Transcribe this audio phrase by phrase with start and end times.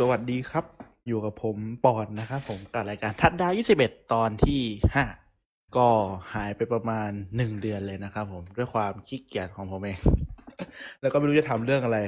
[0.00, 0.64] สวัสดีครับ
[1.08, 3.52] อยู่กับผมปอนนะครับผมกับรายการทัดดาว
[3.82, 4.62] 21 ตอนที่
[5.18, 5.88] 5 ก็
[6.34, 9.98] หายไปประมาณ 1 เดือนเลยนะครับผมด้วยความขี้เกียจของผมเอง
[11.00, 11.98] แล้วก็ไม่รู้จะทำเรื่องอะไร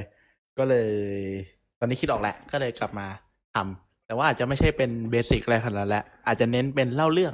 [0.57, 0.89] ก็เลย
[1.79, 3.07] ตอนนี้คิดออกแล้วก็เลยกลับมา
[3.55, 7.33] ทำแต่ว่าอาจจะไม่ใช่เป็นเบสิกอะไรขนาดนั้นแหละอาจจะเน้นเป็นเล่าเรื่อง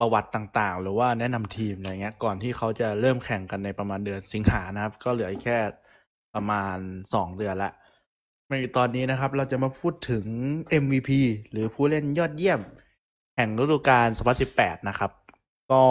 [0.00, 5.58] ประวัติต่างๆ หรือว่าแนะนำทีมอะไรเงี้ย ก่อนที่เขาจะเริ่มแข่งกันในประมาณเดือนสิงหานะครับ ก็เหลือแค่
[6.34, 6.76] ประมาณ
[7.10, 7.72] 2 เดือนละ
[8.50, 10.24] ในตอนนี้นะครับเราจะมาพูดถึง
[10.82, 11.10] MVP
[11.50, 12.60] หรือผู้เล่นยอดเยี่ยม
[13.36, 14.08] แห่งฤดูกาล
[14.48, 15.10] 2018 นะครับ
[15.70, 15.82] ก็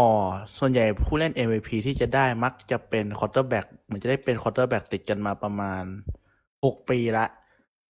[0.58, 5.84] ส่วนใหญ่ผู้เล่น MVP ที่จะได้มักจะเป็น quarterback เหมือนจะได้เป็น quarterback ติดกันมาประมาณ
[6.40, 7.26] 6 ปีละ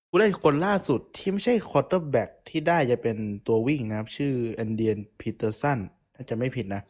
[0.08, 5.78] ผู้เล่นคนล่าสุดที่ไม่ใช่ quarterback ที่ได้จะเป็นตัววิ่งนะครับ ชื่อเอเดรียนพีเตอร์สัน
[6.14, 6.82] ถ้าจะไม่ผิดนะ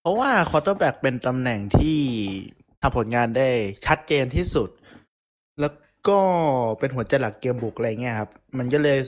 [0.00, 1.98] เพราะว่า quarterback เป็นตำแหน่งที่
[2.80, 3.48] ทำผลงานได้
[3.86, 4.68] ชัดเจนที่สุด
[5.58, 5.72] แล้ว
[6.08, 6.18] ก็
[6.78, 8.98] เป็นหัวใจหลักเกมบุกอะไรเงี้ยครับ มันก็เลย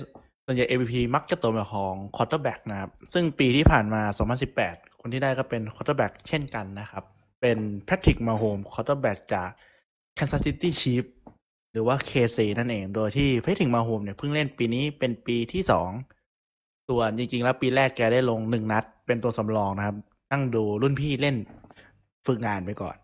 [0.45, 4.03] ส่วนใหญ่ MVP มักจะตกมาของ quarterback นะครับ ซึ่งปีที่ผ่านมา
[4.51, 7.05] 2018 คนที่ได้ก็เป็น quarterback เช่นกันนะครับ
[7.41, 9.49] เป็นแพทริกมาโฮม quarterback จาก
[10.19, 11.11] Kansas City Chiefs
[11.73, 15.91] หรือว่า KC นั่นเอง โดยที่แพทริกมาโฮมเนี่ยเพิ่งเล่นปีนี้เป็นปีที่สอง
[16.89, 19.97] ส่วนจริง ๆ แล้วปีแรกแกได้ลงหนึ่งนัด เป็นตัวสำรองนะครับ
[20.33, 21.37] นั่งดูรุ่นพี่เล่น
[22.27, 22.97] ฝึกงานไปก่อน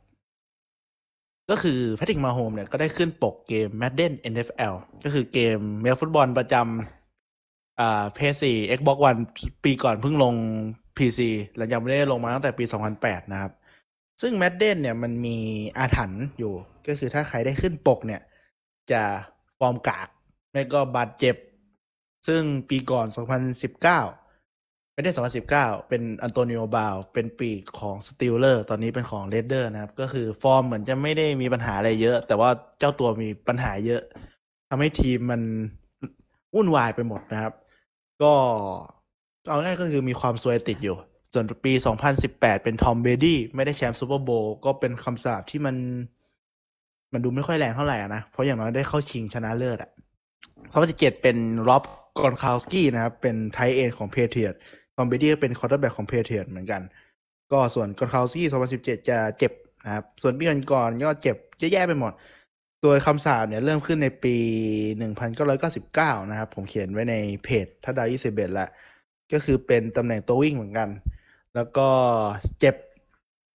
[1.53, 8.45] ก็คือแพทริกมาโฮมเนี่ยก็ได้ขึ้นปกเกม Madden NFL ก็คือเกมอเมริกันฟุตบอลประจำอ่า PS4
[8.79, 9.21] Xbox One
[9.65, 10.35] ปีก่อนเพิ่งลง
[10.97, 11.21] PC
[11.57, 12.65] หลังจากไม่ได้ลงมาตั้งแต่ปี
[12.99, 13.53] 2008 นะครับ
[14.23, 15.39] ซึ่ง Madden เนี่ยมันมี
[15.79, 16.55] อาถรรพ์อยู่
[16.87, 18.21] ก็คือถ้าใครได้ขึ้นปกเนี่ย
[18.91, 19.03] จะ
[19.59, 20.09] ฟอร์มกาก
[20.53, 21.37] ไม่ก็บาดเจ็บ
[22.27, 23.07] ซึ่งปีก่อน
[23.67, 24.22] 2019
[24.95, 25.11] ไม่ได้
[25.51, 34.03] 2019เป็นอันโตนิโอบราวน์เป็นปีกของ Steelers ตอนนี้เป็นของ Raiders นะครับ ก็คือฟอร์มเหมือนจะไม่ได้มีปัญหาอะไรเยอะ แต่ว่าเจ้าตัวมีปัญหาเยอะ
[34.69, 35.43] ทำให้ทีมมัน
[36.55, 37.53] วุ่นวายไปหมดนะครับ
[38.23, 38.33] ก็
[39.49, 40.97] เอาง่ายก็คือมีความซวยติดอยู่
[41.35, 41.73] ส่วนปี
[42.19, 45.77] 2018 เป็นทอมเบรดี้ไม่ได้แชมป์ Super Bowl ก็เป็นคำสาปที่มัน
[47.13, 49.91] มันดูไม่ค่อยแรงเท่าไหร่นะ เพราะอย่างน้อยได้เข้าชิงชนะเลิศอะ
[50.57, 51.37] 2017 เป็น
[51.69, 51.83] ร็อบ
[52.23, 54.57] กรอนคาวสกี้นะครับ เป็น tight end ของ Patriots
[54.97, 56.83] ทอมเบรดี้ก็เป็น quarterback ของ Patriots เหมือนกัน
[57.53, 58.49] ก็ส่วนกรอนคาวสกี้
[58.79, 59.53] 2017 จะเจ็บ
[59.85, 62.13] นะครับ ส่วนปีก่อนๆก็เจ็บเยอะแยะไปหมด
[62.83, 64.37] โดยคำสาปเนี่ยเริ่มขึ้นในปี
[65.09, 67.15] 1999 นะครับ ผมเขียนไว้ใน
[67.45, 68.67] เพจทัชดาวน์21ละ
[69.33, 70.89] ก็คือเป็นตำแหน่งตัววิ่งเหมือนกัน
[71.55, 71.89] แล้วก็
[72.61, 72.77] เจ็บ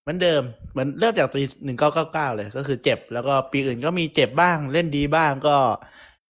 [0.02, 1.42] เหมือนเดิม เหมือนเริ่มจากปี
[1.88, 5.56] 1999 เลยก็คือเจ็บ แล้วก็ปีอื่นก็มีเจ็บบ้างเล่นดีบ้างก็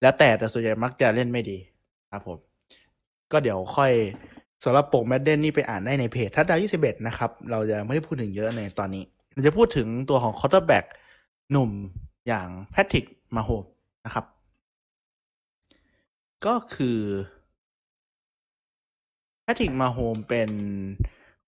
[0.02, 1.58] แล้วแต่แต่ส่วนใหญ่มักจะเล่นไม่ดี
[2.10, 2.38] ครับผม
[3.32, 3.92] ก็เดี๋ยวค่อย
[4.64, 10.84] สำหรับปก Madden นี่ไปอ่านได้ในเพจทัชดาวน์21นะครับ เราจะไม่ได้พูดถึงเยอะในตอนนี้ เราจะพูดถึงตัวของ quarterback
[11.50, 11.70] หนุ่ม
[12.26, 13.04] อย่างแพทริก
[13.36, 13.64] มาโฮม
[14.04, 14.24] นะครับ
[16.46, 16.98] ก็คือ
[19.42, 20.50] แพทริกมาโฮมเป็น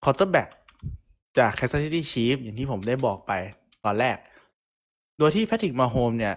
[0.04, 0.48] quarterback
[1.38, 3.32] จาก Kansas City Chiefs อย่างที่ผมได้บอกไป
[3.84, 4.16] ตอนแรก
[5.18, 6.34] โดยที่แพทริกมาโฮมเนี่ย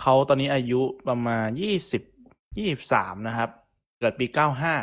[0.00, 2.02] เขาตอนนี้อายุประมาณยี่สิบ
[2.56, 3.50] ยี่สิบสามนะครับ
[3.98, 4.74] เกิดปีเก้าห้า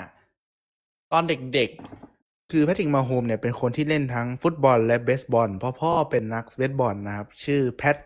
[1.11, 1.69] ตอนเด็ก
[2.11, 7.97] ๆ คือแพทริก มาโฮม เนี่ย เป็นคนที่เล่นทั้งฟุตบอลและเบสบอล เพราะพ่อเป็นนักเบสบอลนะครับ ชื่อแพท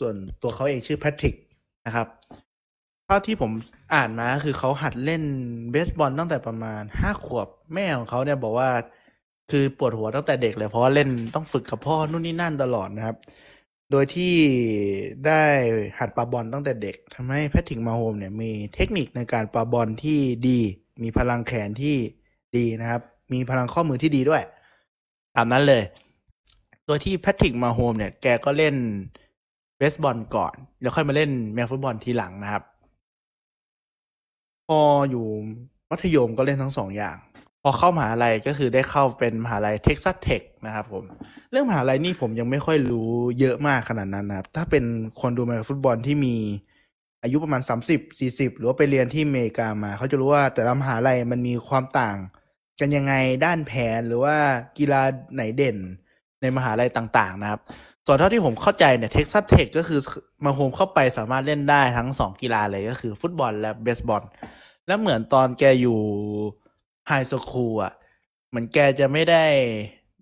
[0.00, 1.34] ส่วนตัวเขาเองชื่อแพทริก
[1.86, 2.08] นะครับ
[3.06, 3.50] เท่าที่ผม
[3.94, 5.22] อ่านมาคือเขาหัดเล่น
[5.72, 8.70] เบสบอลตั้งแต่ประมาณห้าขวบ แม่ของเขาเนี่ยบอกว่า
[9.50, 13.16] คือปวดหัวตั้งแต่เด็กเลย เพราะว่าเล่นต้องฝึกกับพ่อนู่นนี่นั่นตลอดนะครับ
[13.90, 14.34] โดยที่
[15.26, 15.42] ได้
[15.98, 20.18] หัดปาบอลตั้งแต่เด็กทำให้แพทริก มาโฮม เนี่ย มีเทคนิคในการปาบอลที่
[20.48, 20.60] ดี
[21.02, 21.96] มีพลังแขนที่
[22.56, 23.00] ดีนะครับ
[23.32, 24.42] มีพลังข้อมือที่ดีด้วย
[25.36, 25.82] ตามนั้นเลย
[26.86, 28.74] โดยที่แพทริกมาโฮมเนี่ย แกก็เล่น
[29.78, 32.62] เบสบอลก่อน แล้วค่อยมาเล่นอเมฟุตบอลทีหลังนะครับ
[34.68, 34.80] พอ
[35.10, 35.26] อยู่
[35.90, 37.16] มัธยมก็เล่นทั้งสองอย่าง
[37.62, 41.04] พอเข้ามหาลัยก็คือได้เข้าเป็นมหาลัย Texas Tech นะครับผม
[41.50, 43.10] เรื่องมหาลัยนี่ผมยังไม่ค่อยรู้
[43.40, 44.84] เยอะมากขนาดนั้นนะครับ ถ้าเป็น
[45.20, 46.36] คนดูอเมฟุตบอลที่มี
[47.22, 52.16] อายุประมาณ 30 40 หรือว่าไปเรียนที่อเมริกามา เขาจะรู้ว่าแต่ละมหาลัยมันมีความต่าง
[52.80, 53.14] กันยังไง
[53.44, 54.36] ด้านแผนหรือว่า
[54.78, 55.02] กีฬา
[55.34, 55.76] ไหนเด่น
[56.40, 57.60] ในมหาลัยต่างๆ นะครับ
[58.06, 60.00] ส่วนเท่าที่ผมเข้าใจเนี่ย Texas Tech ก็คือ
[60.44, 64.22] มาโฮมเข้าไปสามารถเล่นได้ทั้งสองกีฬาเลยก็คือฟุตบอลและเบสบอล
[64.86, 65.98] แล้วเหมือนตอนแกอยู่
[67.08, 67.92] high school อะ
[68.48, 69.44] เหมือนแกจะไม่ได้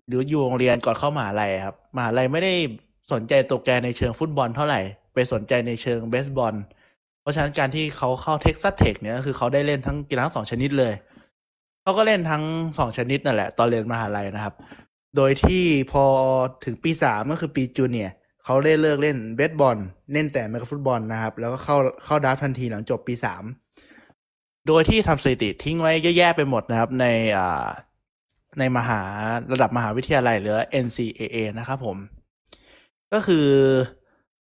[0.07, 2.53] หรืออยู่โรงเรียนก่อนเข้ามหาลัยครับมหาลัยไม่ได้
[3.11, 4.81] สนใจตัวแกในเชิงฟุตบอลเท่าไหร่
[5.13, 6.55] ไปสนใจในเชิงเบสบอล
[7.21, 10.93] เพราะฉะนั้นการที่เขาเข้า Texas Tech เนี่ยคือเขาได้เล่นทั้งกีฬาทั้งสองชนิดเลย
[11.81, 12.43] เขาก็เล่นทั้ง
[12.77, 14.55] สองชนิดนั่นแหละ ตอนเรียนมหาลัยนะครับ
[15.15, 16.05] โดยที่พอ
[16.65, 18.13] ถึงปีสามก็คือปีจูเนียร์
[18.43, 19.77] เขาได้เลิกเล่นเบสบอล
[20.13, 21.75] เล่นแต่แมกฟุตบอลนะครับ แล้วก็เข้า
[22.05, 23.43] เข้าดับทันทีหลังจบปีสาม
[24.67, 27.05] โดยที่ทำสถิติทิ้งไว้เยอะแยะไปหมดนะครับ ใน
[27.37, 27.67] อ่า
[28.59, 29.01] ในมหา
[29.51, 31.97] ระดับมหาวิทยาลัยหรือ NCAA นะครับผม
[33.13, 33.47] ก็คือ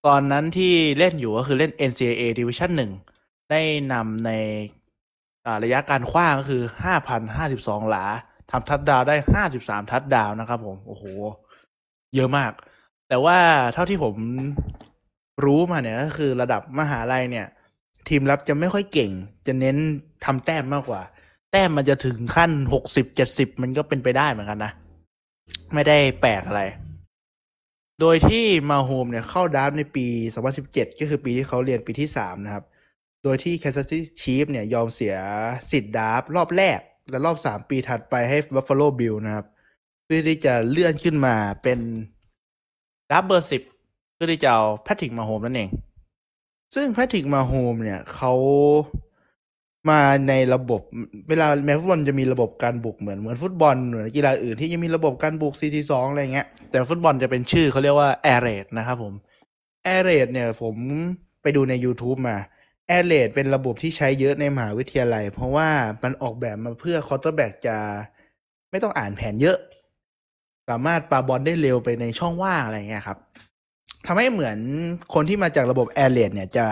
[0.06, 2.70] ตอนนั้นที่เล่นอยู่ก็คือเล่น NCAA Division
[3.10, 3.60] 1 ได้
[3.92, 4.30] นำใน
[5.64, 6.62] ระยะการคว้างก็คือ
[7.26, 8.04] 5,052 หลา
[8.50, 9.16] ทำทัดดาวได้
[9.52, 11.04] 53 ทัดดาวนะครับผม โอ้โห
[12.14, 12.52] เยอะมาก
[13.08, 13.38] แต่ว่า
[13.74, 14.14] เท่าที่ผม
[15.44, 17.46] รู้มาเนี่ยก็คือระดับมหาลัยเนี่ย
[18.08, 19.10] ทีมรับจะไม่ค่อยเก่ง
[19.46, 19.76] จะเน้น
[20.24, 21.02] ทำแต้มมากกว่า
[21.52, 24.72] แต้มมันจะถึงขั้นหกสิบเจ็ดสิบมันก็เป็นไปได้เหมือนกันนะ
[25.74, 26.62] ไม่ได้แปลกอะไร
[28.00, 30.06] โดยที่มาโฮมเนี่ยเข้า draft ในปี
[30.54, 32.64] 2017 ก็คือปีที่เขาเรียนปีที่ 3 นะครับ
[33.22, 35.16] โดยที่ Kansas City Chiefs เนี่ยยอมเสีย
[35.70, 36.80] สิทธิ์ draft รอบแรก
[37.10, 39.46] และรอบ 3 ปีถัดไปให้ Buffalo Bills นะครับ
[40.04, 41.78] เพื่อที่จะเลื่อนขึ้นมาเป็น
[43.10, 43.48] draft เบอร์
[43.80, 45.68] 10เพื่อที่จะเอาแพทริกมาโฮมนั่นเอง
[46.74, 48.32] ซึ่งแพทริกมาโฮมเนี่ยเขา
[49.90, 50.82] มาในระบบ
[51.28, 59.14] เวลาอเมฟุตบอลจะมีระบบการบุกเหมือนเหมือนฟุตบอลเหมือนกีฬาอื่นที่ยังมีระบบการบุก 4-4-2 อะไรเงี้ย แต่ฟุตบอลจะเป็นชื่อเขาเรียกว่า Air Raid นะครับผม
[59.86, 60.76] Air Raid เนี่ยผม
[61.42, 62.36] ไปดูใน YouTube มา
[62.90, 65.68] Air Raid เป็นระบบที่ใช้เยอะในมหาวิทยาลัย เพราะว่า
[66.02, 67.76] มันออกแบบมาเพื่อ quarterback จะ
[68.70, 69.58] ไม่ต้องอ่านแผนเยอะ
[70.68, 73.18] สามารถปาบอลได้เร็วไปในช่องว่างอะไรเงี้ยครับ
[74.06, 74.58] ทำให้เหมือน
[75.14, 76.66] คนที่มาจากระบบ Air Raid เนี่ยจะ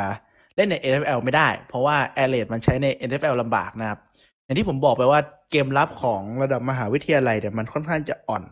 [0.57, 3.99] เล่นใน NFL ไม่ได้ เพราะว่า Air Raid มันใช้ใน NFL ลำบากนะครับ
[4.45, 5.21] อย่างที่ผมบอกไปว่า
[5.51, 8.43] เกมรับของระดับมหาวิทยาลัยเนี่ยมันค่อนข้างจะอ่อน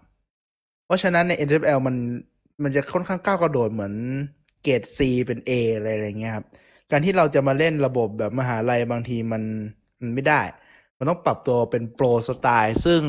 [0.87, 1.97] เพราะฉะนั้นใน NFL มัน
[2.63, 3.95] มันจะค่อนข้างก้าวกระโดดเหมือน
[4.63, 6.47] เกรด C เป็น A อะไรอะไรเงี้ยครับ
[6.91, 9.43] การที่เราจะมาเล่นระบบแบบมหาลัยบางทีมัน
[10.01, 10.41] มันไม่ได้
[10.99, 13.03] มันต้องปรับตัวเป็น pro style ซึ่ง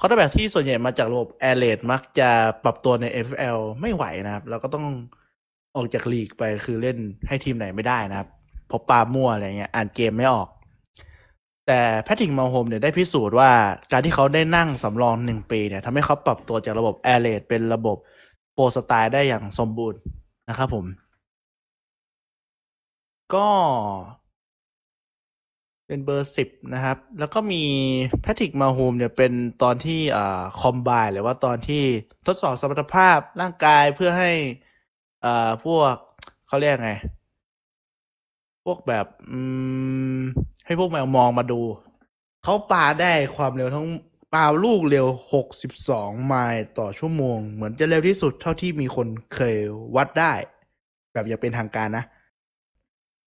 [0.00, 2.30] quarterback ที่ส่วนใหญ่มาจากระบบ Air Raid มักจะ
[2.64, 4.86] ปรับตัวใน FL ไม่ไหวนะครับแล้วก็ต้อง
[5.76, 6.98] ออกจากลีกไปคือเล่น
[7.28, 8.28] ให้ทีมไหนไม่ได้นะครับ
[8.70, 10.48] เพราะปามั่วอะไรเงี้ยอ่านเกมไม่ออก
[11.66, 13.50] แต่แพทริกมาโฮมเนี่ยได้พิสูจน์ว่า
[13.92, 17.96] การที่เขาได้นั่งสำรองหนึ่งปีเนี่ยทำให้เขาปรับตัวจากระบบ Air Raid เป็นระบบ
[18.54, 19.98] pro style ได้อย่างสมบูรณ์
[20.48, 20.84] นะครับผม
[23.34, 23.48] ก็
[25.86, 27.62] เป็นเบอร์สิบนะครับ แล้วก็มี
[28.22, 29.32] แพทริกมาโฮมเนี่ยเป็น
[29.62, 31.84] ตอนที่อ่า combine หรือว่าตอนที่
[32.26, 34.32] ทดสอบสมรรถภาพร่างกายเพื่อให้
[35.24, 35.94] อ่าพวก
[36.46, 36.92] เขาเรียกไง
[38.64, 39.38] พวกแบบ อื
[40.18, 40.20] ม
[40.66, 41.60] ให้พวกแมวมองมาดู
[42.44, 43.88] เขาปาได้ความเร็วทั้ง
[44.34, 45.06] ปาลูกเร็ว
[45.66, 49.56] 62 ไมล์ต่อชั่วโมง เหมือนจะเร็วที่สุดเท่าที่มีคนเคย
[49.96, 50.32] วัดได้
[51.12, 52.04] แบบอย่างเป็นทางการนะ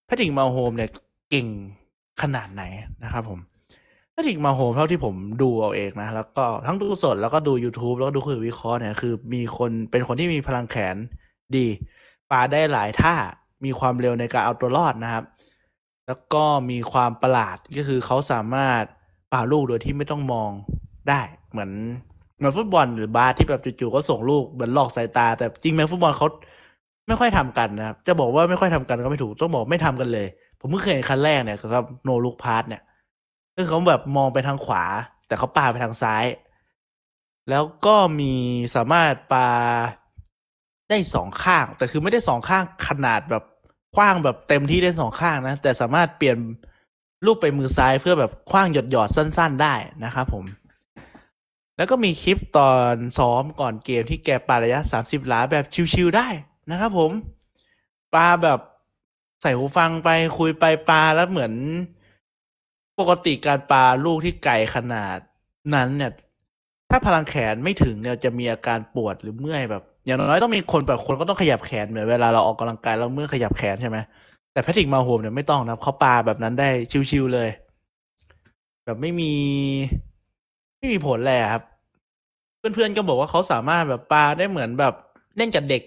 [0.08, 0.90] แพทริกมาโฮมเนี่ย
[1.30, 1.48] เก่ง
[2.22, 2.64] ขนาดไหน
[3.04, 3.40] นะครับผม
[4.12, 10.96] แพทริกมาโฮมเท่าที่ผมดูเอาเองนะ แล้วก็ทั้งดูสดแล้วก็ดู YouTube แล้วก็ดูคุยวิเคราะห์เนี่ยคือมีคนเป็นคนที่มีพลังแขน
[11.56, 11.66] ดี
[12.32, 13.16] ปาได้หลายท่า
[13.66, 15.24] มีความเร็วในการเอาตัวรอดนะครับ
[16.08, 18.84] แล้วก็มีความประหลาดก็คือเขาสามารถ
[19.34, 20.52] ป่าลูกโดยที่ไม่ต้องมอง
[21.10, 21.22] ได้
[21.52, 21.72] เหมือน
[22.38, 26.28] เหมือนฟุตบอลหรือบาสที่แบบจู่ๆก็ส่งลูกเหมือนหลอกสายตา แต่จริงไหมฟุตบอลเขา
[27.08, 30.28] ไม่ค่อยทำกันนะครับ จะบอกว่าไม่ค่อยทำกันก็ไม่ถูก ต้องบอกไม่ทำกันเลย
[30.60, 32.82] ผมเพิ่งเคยเห็นครั้งแรกเนี่ยสำหรับโนลูกพาร์ทเนี่ย
[33.56, 34.84] คือเขาแบบมองไปทางขวา
[35.28, 36.26] แต่เขาปาไปทางซ้าย
[37.50, 38.34] แล้วก็มี
[38.76, 39.50] สามารถปา
[40.90, 43.44] ได้สองข้าง แต่คือไม่ได้สองข้างขนาดแบบ
[43.96, 46.38] คว้างแบบเต็มที่ได้สองข้างนะ แต่สามารถเปลี่ยน
[47.26, 50.46] ลูกไปมือซ้ายเพื่อแบบคว้างหยดหยอดสั้น ๆได้นะครับผม
[51.78, 56.28] แล้วก็มีคลิปตอนซ้อมก่อนเกมที่แกปาระยะ 30หลาแบบชิวๆได้
[56.72, 57.12] นะครับผม
[58.16, 58.60] ปลาแบบ
[59.42, 61.54] ใส่หูฟังไปคุยไปปลาแล้วเหมือน
[63.00, 65.18] ปกติการปลาลูกที่ไกลขนาด
[65.76, 66.12] นั้นเนี่ย
[66.90, 73.98] ถ้าพลังแขนไม่ถึงเนี่ยจะมีอาการปวดหรือเมื่อยแบบ อย่างน้อยต้องมีคนแบบคนก็ต้องขยับแขนเหมือนเวลาเราออกกำลังกายแล้วเมื่อขยับแขนใช่ไหม
[74.54, 76.70] แต่แพทริกมาโฮมเนี่ยไม่ต้องนะเขาปลาแบบนั้นได้
[77.12, 77.50] ชิวๆเลย
[78.86, 79.34] แบบไม่มี
[80.78, 81.64] ไม่มีผลเลยครับ
[82.58, 84.94] เพื่อนๆก็บอกว่าเขาสามารถแบบปลาได้เหมือนแบบ
[85.38, 85.84] เล่นกับเด็ก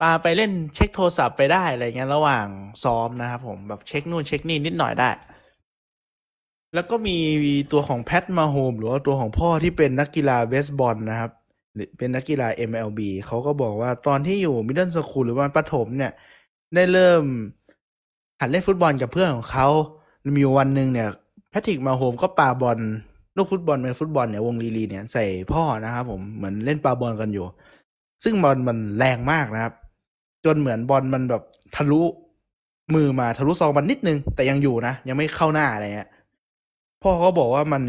[0.00, 2.46] ปาไปเล่นเช็คโทรศัพท์ไปได้อะไรเงี้ยระหว่าง
[2.84, 5.10] ซ้อมนะครับผมแบบเช็คนู่นเช็คนี่นิดหน่อยได้
[6.74, 7.16] แล้วก็มี
[7.72, 11.30] ตัวของแพทมาโฮมหรือว่าตัวของพ่อที่เป็นนักกีฬาเบสบอลนะครับ
[11.74, 16.12] หรือเป็นนักกีฬา MLB เขาก็บอกว่าตอนที่อยู่ middle school หรือว่าประถมเนี่ย
[16.74, 17.22] ได้เริ่ม
[18.40, 19.68] หัดเล่นฟุตบอลกับเพื่อนของเขา
[20.36, 21.08] มีวันหนึ่งเนี่ย
[21.50, 22.78] แพทริกมาโฮมก็ปาบอล
[23.36, 27.46] ลูกฟุตบอลเป็นฟุตบอลเนี่ยวงรีรีเนี่ยใส่พ่อนะครับผมเหมือนเล่นปาบอลกันอยู่
[28.24, 29.74] ซึ่งบอลมันแรงมากนะครับ
[30.44, 31.42] จนเหมือนบอลมันแบบ
[31.76, 32.02] ทะลุ
[32.94, 36.10] มือมาทะลุซองมันนิดนึง แต่ยังอยู่นะยังไม่เข้าหน้าอะไรเงี้ย
[37.02, 37.82] พ่อเขาบอกว่ามัน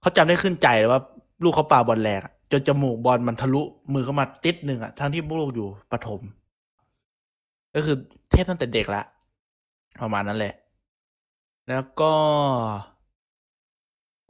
[0.00, 1.00] เขาจำได้ขึ้นใจเลยว่า
[1.42, 2.20] ลูกเขาปาบอลแรง
[2.52, 3.62] จนจมูกบอลมันทะลุ
[3.94, 6.20] มือเข้ามาติดหนึ่งอะทั้งที่ลูกอยู่ประถม
[7.74, 7.96] ก็คือ
[8.30, 9.02] เทพตั้งแต่เด็กละ
[10.00, 10.52] ประมาณนั้นเลย
[11.68, 12.12] แล้วก็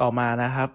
[0.01, 0.71] ต่อมานะครับ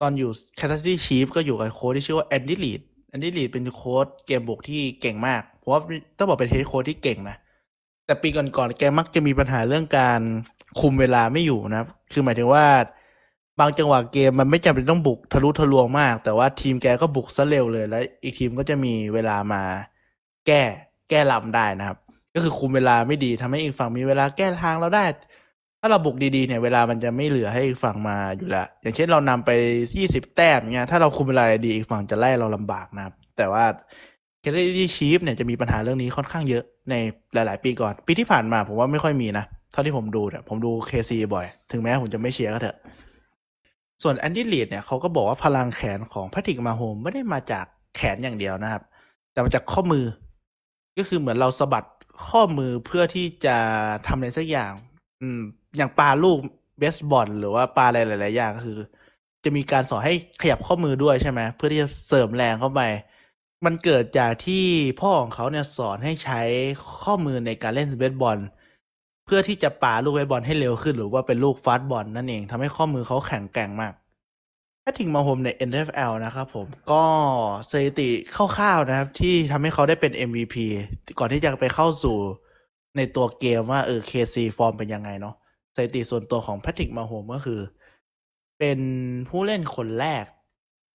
[0.00, 5.80] ตอนอยู่ Kansas City Chiefs ก็อยู่กับโค้ชที่ชื่อว่าแอนดี้รีดแอนดี้รีดเป็นโค้ชเกมบุกที่เก่งมาก เพราะว่า
[6.18, 7.36] ต้องบอกเป็น head coach ที่เก่งนะ
[8.06, 10.20] แต่ปีก่อนๆแกมักจะมีปัญหาเรื่องการ
[10.80, 12.64] คุมเวลาไม่อยู่นะครับ คือหมายถึงว่า
[13.60, 19.62] บางจังหวะเกมมันไม่จำเป็นต้องบุกทะลุทะลวงมาก แต่ว่าทีมแกก็บุกซะเร็วเลย แล้ว อีกทีมก็จะมีเวลามา
[20.46, 20.62] แก้
[21.10, 21.98] แก้ลำได้นะครับ
[22.34, 25.04] ก็คือคุมเวลาไม่ดีทำให้อีกฝั่งมีเวลาแก้ทางเราได้
[25.80, 29.50] ถ้าเราบุกดีๆเนี่ยเวลามันจะไม่เหลือให้อีกฝั่งมาอยู่แล้วอย่างเช่นเรานำไป
[29.98, 33.64] ยี่สิบแต้มเนี่ยถ้าเราคุมเวลาดีอีกฝั่งจะไล่เราลำบากนะครับ แต่ว่า
[34.40, 36.94] แคลรี่ชีฟเนี่ยจะมีปัญหาเรื่องนี้ค่อนข้างเยอะใน
[37.34, 42.76] หลาย ๆ ปีก่อน ปีที่ผ่านมาผมว่าไม่ค่อยมีนะ เท่าที่ผมดูเนี่ยผมดูเคซีบ่อย ถึงแม้ผมจะไม่เชียร์ก็เถอะ
[44.02, 47.64] ส่วนแอนดี้ลีดเนี่ยเขาก็บอกว่าพลังแขนของแพทริกมาโฮมไม่ได้มาจาก
[47.96, 48.82] แขนอย่างเดียวนะครับ
[49.32, 50.04] แต่มาจากข้อมือ
[50.98, 51.84] ก็คือเหมือนเราสะบัด
[52.28, 53.56] ข้อมือเพื่อที่จะ
[54.06, 54.72] ทำอะไรสักอย่าง
[55.22, 55.40] อืม
[55.76, 56.38] อย่างปลาลูก
[56.78, 58.78] เบสบอลหรือว่าปลาอะไรหลาย ๆ อย่างก็คือ
[59.44, 62.80] จะมีการสอนให้ขยับข้อมือด้วยใช่ไหมเพื่อที่จะเสริมแรงเข้าไป
[63.64, 64.64] มันเกิดจากที่
[65.00, 66.40] พ่อของเขาเนี่ยสอนให้ใช้
[67.02, 68.38] ข้อมือในการเล่นเบสบอล
[69.24, 73.92] เพื่อที่จะปาลูกเบสบอลให้เร็วขึ้นหรือว่าเป็นลูกฟาสบอลนั่นเองทำให้ข้อมือเขาแข็งแกร่งมาก
[74.80, 77.04] แพทริกมาโฮมใน NFL นะครับผมก็
[77.70, 80.56] สถิติคร่าวๆนะครับ ที่ทำให้เขาได้เป็น MVP
[81.18, 82.16] ก่อนที่จะไปเข้าสู่
[82.96, 85.34] ในตัวเกมว่าเออ KC ฟอร์มเป็นยังไงเนาะ
[85.74, 87.60] สถิติส่วนตัวของแพทริกมาโฮมก็คือ
[88.58, 88.78] เป็น
[89.28, 90.24] ผู้เล่นคนแรก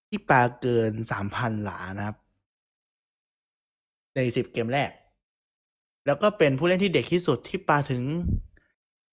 [0.08, 2.16] ที่ปาเกินสามพันหลานะครับ
[4.16, 4.90] ในสิบเกมแรก
[6.06, 8.02] แล้วก็เป็นผู้เล่นที่เด็กที่สุดที่ปาถึง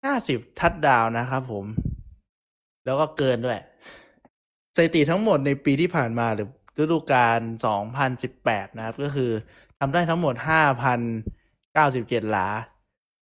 [0.03, 1.65] ห้าสิบทัดดาวนะครับผม
[2.85, 3.61] แล้วก็เกินด้วย
[4.75, 6.47] สถิติทั้งหมดในปีที่ผ่านมาหรือ
[6.79, 7.39] ฤดูกาล
[8.09, 9.31] 2018 นะครับ ก็คือ
[9.79, 10.33] ทำได้ทั้งหมด
[11.13, 12.47] 5,097 หลา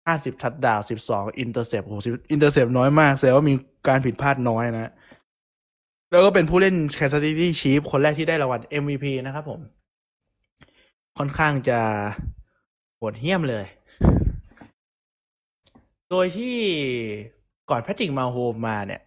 [0.08, 1.98] 50 ทัดดาว 12 intercept โอ้โห
[2.30, 3.54] intercept น้อยมากแสดงว่ามี
[3.88, 4.92] การผิดพลาดน้อยนะ
[6.10, 9.60] แล้วก็เป็นผู้เล่น Kansas City Chiefs คนแรกที่ได้รางวัล MVP นะครับผม
[11.18, 11.80] ค่อนข้างจะ
[12.96, 13.66] โหดเหี้ยมเลย
[16.10, 16.56] โดยที่
[17.70, 19.00] ก่อนแพทริกมาโฮมมาเนี่ย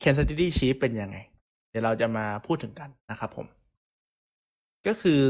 [0.00, 1.16] Kansas City Chiefs เป็นยังไง
[1.70, 3.46] เดี๋ยวเราจะมาพูดถึงกันนะครับผม
[4.86, 5.20] ก็คือ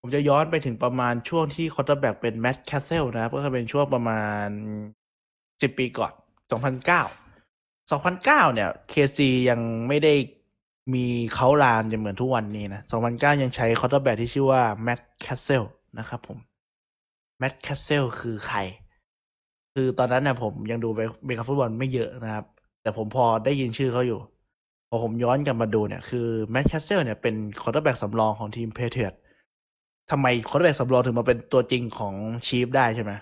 [0.00, 4.48] ผมจะย้อนไปถึงประมาณช่วงที่ quarterback เป็นแมตต์แคสเซลนะครับ ก็คือเป็นช่วงประมาณ
[5.62, 6.12] สิบปีก่อน
[6.50, 6.82] 2009
[7.90, 9.18] 2009เก้าเนี่ย KC
[9.48, 10.14] ยังไม่ได้
[10.94, 15.64] มีเค้าลางจะเหมือนทุกวันนี้นะ 2009 ยังใช้ quarterback ที่ชื่อว่าแมตต์แคสเซล
[15.98, 16.38] นะครับผม
[17.38, 18.58] Matt Cassel คือใคร
[19.74, 20.88] คือตอนนั้นเนี่ยผมยังดู
[21.24, 22.44] อเมริกาฟุตบอลไม่เยอะนะครับ
[22.82, 24.20] แต่ผมพอได้ยินชื่อเขาอยู่
[24.88, 29.18] พอผมย้อนกลับมาดูเนี่ย คือ Matt Cassel เนี่ยเป็น quarterback สำรองของทีม Patriots
[30.10, 32.14] ทำไม quarterback สำรองถึงมาเป็นตัวจริงของ
[32.46, 33.12] Chiefs ได้ใช่ไหม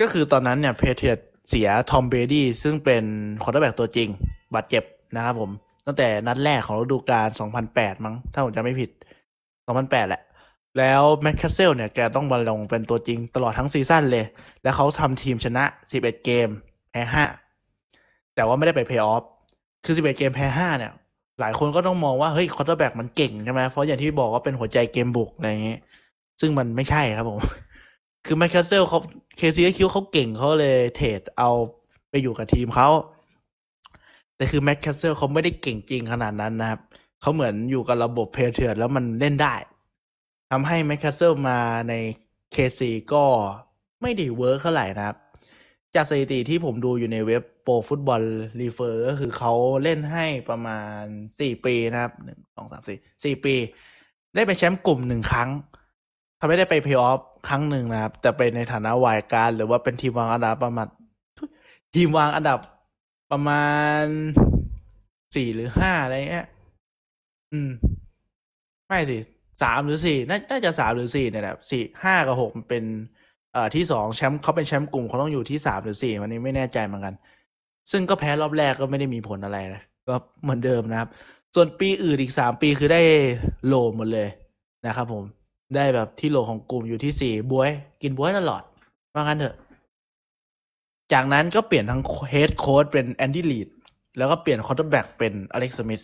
[0.00, 3.04] ก็คือตอนนั้นเนี่ย Patriots เสีย Tom Brady ซึ่งเป็น
[3.42, 4.08] quarterback ตัวจริง
[4.54, 4.84] บาดเจ็บ
[5.16, 5.50] นะครับผม
[5.86, 7.28] ตั้งแต่นัดแรกของฤดูกาล
[7.66, 8.90] 2008 มั้ง ถ้าผมจำไม่ผิด
[9.48, 10.22] 2008 แหละ
[10.78, 14.24] แล้ว Matt Cassel เนี่ย แกต้องมาลงเป็นตัวจริงตลอดทั้ง season เลย
[14.62, 16.48] แล้วเขาทำทีมชนะ 11 เกม
[16.90, 17.02] แพ้
[17.68, 19.22] 5 แต่ว่าไม่ได้ไปเพย์ออฟ
[19.84, 20.92] คือ 11 เกมแพ้ 5 เนี่ย
[21.40, 25.80] หลายคนก็ต้องมองว่า เฮ้ย quarterback มันเก่งใช่ไหมเพราะอย่างที่บอกว่าเป็นหัวใจเกมบุกอะไรอย่างงี้ย
[26.40, 27.40] ซึ่งมันไม่ใช่ครับผม
[28.26, 28.98] คือ Matt Cassel เขา
[29.36, 31.50] KC คิดว่าเขาเก่งเขาเลย trade เอา
[32.10, 32.88] ไปอยู่กับทีมเขา
[34.42, 36.80] แต่คือ Matt Cassel เขาไม่ได้เก่งจริงขนาดนั้นนะครับ
[37.20, 39.54] เขาเหมือนอยู่กับระบบ Patriots แล้วมันเล่นได้
[40.50, 41.58] ทำให้ Matt Cassel มา
[41.88, 41.94] ใน
[42.52, 43.24] KC ก็
[44.02, 45.16] ไม่ได้ work เท่าไหร่นะครับ
[45.94, 48.22] จากสถิติที่ผมดูอยู่ในเว็บ Pro Football
[48.60, 51.02] Reference ก็คือเขาเล่นให้ประมาณ
[51.40, 53.54] สี่ปีนะครับหนึ่งสองสามสี่สี่ปี
[54.34, 55.50] ได้ไปแชมป์กลุ่มหนึ่งครั้ง
[56.38, 60.88] ทำไม่ได้ไปเพย์ออฟครั้งหนึ่งนะครับ แต่ไปในฐานะ wild card หรือว่าเป็นทีมวางอันดับประมาณ
[61.94, 62.58] ทีมวางอันดับ
[63.32, 63.68] ประมา
[64.02, 64.04] ณ
[65.34, 66.46] สี่หรือห้าอะไรเงี้ย
[67.52, 67.70] อืม
[68.88, 69.18] ไม่สิ
[69.62, 70.18] สามหรือสี่
[70.50, 72.84] น่าจะสามหรือสี่เนี่ยแหละสี่ห้ากับหกมันเป็น
[73.52, 77.14] เอ่อที่สองแชมป์เขาเป็นแชมป์กลุ่มเขาต้องอยู่ที่สามหรือสี่วันนี้ไม่แน่ใจเหมือนกัน
[77.90, 81.08] ซึ่งก็แพ้รอบแรกก็ไม่ได้มีผลอะไรนะก็เหมือนเดิมนะครับ
[81.54, 83.02] ส่วนปีอื่นอีกสามปีคือได้
[83.66, 84.28] โลหมดเลย
[84.86, 85.24] นะครับผม
[85.76, 87.70] ได้แบบที่โลของกลุ่มอยู่ที่สี่บวย
[88.02, 88.62] กินบ๊วยตลอด
[89.14, 89.54] ว่างั้นเถอะ
[91.12, 93.68] จากนั้นก็เปลี่ยนทั้ง head coach เป็น Andy Reid
[94.18, 96.02] แล้วก็เปลี่ยน quarterback เป็น Alex Smith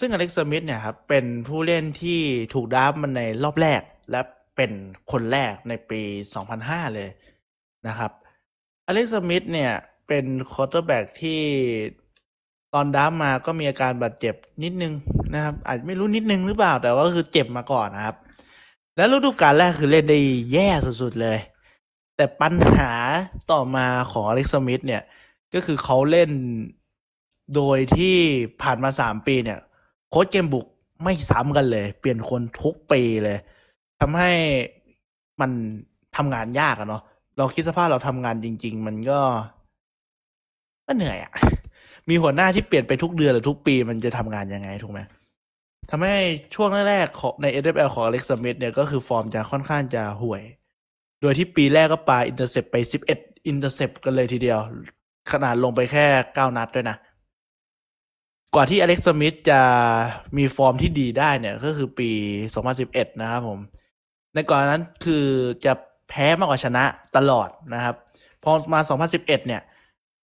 [0.00, 2.20] ซึ่ง Alex Smith เนี่ยครับเป็นผู้เล่นที่
[2.54, 4.20] ถูก draft มาในรอบแรก และ
[4.56, 4.70] เป็น
[5.12, 6.00] คนแรกในปี
[6.48, 7.08] 2005 เลย
[7.88, 8.12] นะครับ
[8.86, 9.72] Alex Smith เนี่ย
[10.08, 11.40] เป็น quarterback ที่
[12.74, 14.92] ตอน draft มาก็มีอาการบาดเจ็บนิดนึง
[15.34, 18.16] นะครับ อาจไม่รู้นิดนึงหรือเปล่าแต่ว่าคือเจ็บมาก่อนนะครับ
[18.96, 20.18] แล้วฤดูกาลแรกคือเล่นได้
[20.52, 20.68] แย่
[21.02, 21.38] สุดๆเลย
[22.20, 22.92] แต่ปัญหา
[23.52, 25.02] ต่อมาของอเล็กซ์สมิธเนี่ย
[25.54, 26.30] ก็คือเขาเล่น
[27.54, 28.16] โดยที่
[28.62, 29.58] ผ่านมาสามปีเนี่ย
[30.10, 30.66] โค้ชเกมบุก
[31.02, 33.38] ไม่ซ้ำกันเลย เปลี่ยนคนทุกปีเลย
[34.00, 34.32] ทำให้
[35.40, 35.50] มัน
[36.16, 37.02] ทำงานยากอะเนาะ
[37.38, 39.20] เราคิดสภาพเราทำงานจริง ๆ มันก็
[40.86, 41.32] ก็เหนื่อยอะ
[42.08, 45.00] มีหัวหน้าที่เปลี่ยนไปทุกเดือนหรือทุกปีมันจะทำงานยังไงถูกไหม
[45.90, 46.16] ทำให้
[46.54, 50.42] ช่วงแรกๆของใน NFL ของ Alex Smith เนี่ยก็คือฟอร์มจะค่อนข้างจะห่วย
[51.20, 52.76] โดยที่ปีแรกก็ปา intercept ไป
[53.12, 54.58] 11 intercept กันเลยทีเดียว
[55.32, 56.96] ขนาดลงไปแค่ 9 นัดด้วยนะ
[58.54, 59.60] กว่าที่ Alex Smith จะ
[60.36, 62.10] มีฟอร์มที่ดีได้เนี่ย ก็คือปี
[62.66, 63.58] 2011 นะครับผม
[64.34, 65.24] ในก่อนนั้นคือ
[65.64, 65.72] จะ
[66.08, 66.84] แพ้มากกว่าชนะ
[67.16, 67.96] ตลอดนะครับ
[68.42, 69.62] พอมา 2011 เนี่ย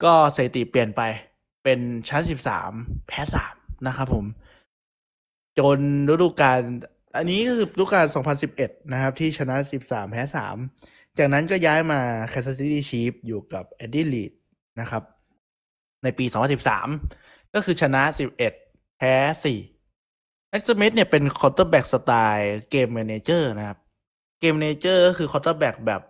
[0.04, 1.02] ก็สถิติเปลี่ยนไป
[1.64, 2.22] เป็นชั้น
[2.64, 3.20] 13 แพ้
[3.52, 4.24] 3 นะครับผม
[5.58, 6.60] จนฤดูกาล
[7.18, 8.06] อันนี้ก็คือฤดูกาล
[8.48, 10.22] 2011 นะครับ ที่ชนะ 13 แพ้
[10.70, 12.00] 3 จากนั้นก็ย้ายมา
[12.32, 14.32] Kansas City Chiefs อยู่กับ Andy Reid
[14.80, 15.02] นะครับ
[16.02, 16.24] ในปี
[16.90, 18.02] 2013 ก็คือชนะ
[18.50, 19.14] 11 แพ้
[19.82, 23.78] 4 Alex Smith เนี่ยเป็น quarterback สไตล์เกม manager นะครับ
[24.40, 26.02] เกม manager ก็คือ quarterback แบบ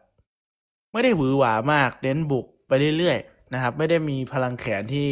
[0.93, 5.11] ไม่ได้หวือหวามากเน้นบุกไปเรื่อยๆ นะครับ ไม่ได้มีพลังแขนที่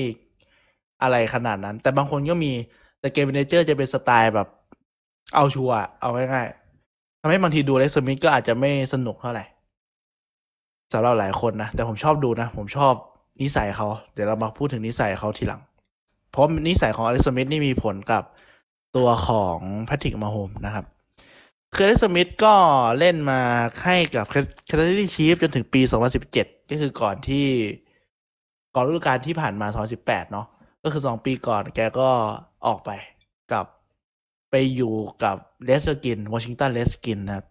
[1.02, 2.52] อะไรขนาดนั้น แต่บางคนก็มี
[3.00, 4.48] แต่เกม manager จะเป็นสไตล์แบบ
[5.34, 9.44] เอาชัวร์เอาง่ายๆทำให้บางทีดู Alex Smith ก็อาจจะไม่สนุกเท่าไหร่
[10.92, 12.94] สำหรับหลายคนนะ แต่ผมชอบดูนะ ผมชอบ
[13.42, 15.60] นิสัยเขา เดี๋ยวเรามาพูดถึงนิสัยเขาทีหลัง
[16.30, 18.22] เพราะนิสัยของอเล็กซ์สมิธนี่มีผลกับ
[18.96, 20.84] ตัวของแพทริกมาโฮมนะครับ
[21.74, 22.54] คือ Alex Smith ก็
[22.98, 23.40] เล่นมา
[23.84, 24.34] ให้กับ Kansas
[24.74, 25.80] City Chiefs จนถึงปี
[26.26, 27.46] 2017 ก็คือก่อนที่
[28.74, 29.66] ก่อนฤดูกาลที่ผ่านมา
[30.00, 30.46] 2018 เนาะ
[30.84, 32.08] ก็คือ 2 ปีก่อนแกก็
[32.66, 32.90] ออกไป
[33.52, 33.64] กับ
[34.56, 34.94] ไปอยู่
[35.24, 37.46] กับ Redskins Washington Redskins นะครับ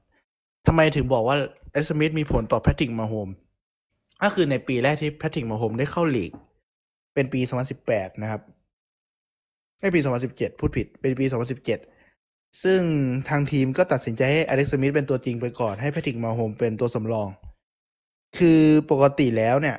[0.68, 1.38] ทำไมถึงบอกว่า
[1.72, 3.30] Alex Smith มีผลต่อ Patrick Mahomes
[4.24, 6.32] ก็คือในปีแรกที่ Patrick Mahomes ได้เข้าลีก
[7.14, 7.42] เป็นปี
[7.82, 8.42] 2018 นะครับ
[9.80, 11.26] ไม่ปี 2017 พูดผิด เป็นปี
[11.94, 12.82] 2017 ซึ่ง
[13.30, 17.28] ทางทีมก็ตัดสินใจให้ Alex Smith เป็นตัวจริงไปก่อน ให้ Patrick Mahomes เป็นตัวสำรอง
[18.38, 18.62] คือ
[18.92, 19.78] ปกติแล้วเนี่ย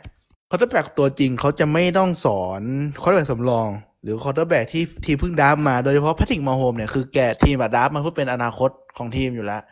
[0.59, 2.63] quarterback ตัวจริงเขาจะไม่ต้องสอน
[3.01, 3.69] quarterback สำรอง
[4.05, 9.63] หรือ quarterback ที่ทีมเพิ่ง draft มาโดยเฉพาะ Patrick Mahomes เนี่ยคือแกทีมแบบ draft มาเพื่อเป็นอนาคตของทีมอยู่แล้ว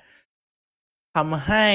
[1.16, 1.66] ทำให้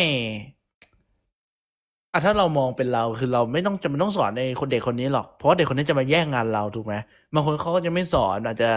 [2.13, 6.95] อะถ้าเรามองเป็นเราคือเราไม่ต้องจะไม่ต้องสอนในคนเด็กคนนี้หรอก เพราะเด็กคนนี้จะมาแย่งงานเราถูกไหม
[7.33, 8.69] บางคนเขาก็จะไม่สอนอาจจะ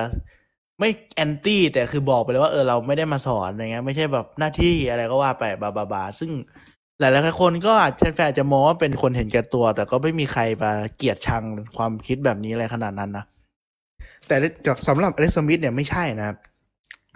[0.79, 6.31] ไม่แอนตี้แต่คือบอกไปเลยว่าเออเราไม่ได้มาสอนอะไรเงี้ยไม่ใช่แบบหน้าที่อะไรก็ว่าไปบาบาบาซึ่ง
[7.01, 11.43] หลายหลายคนก็อาจจะแฟนจะมองว่าเป็นคนเห็นแก่ตัว แต่ก็ไม่มีใครมาเกลียดชัง
[11.77, 13.25] ความคิดแบบนี้อะไรขนาดนั้นนะ
[14.31, 16.37] แต่กับสำหรับอเล็กซ์สมิธเนี่ยไม่ใช่นะครับ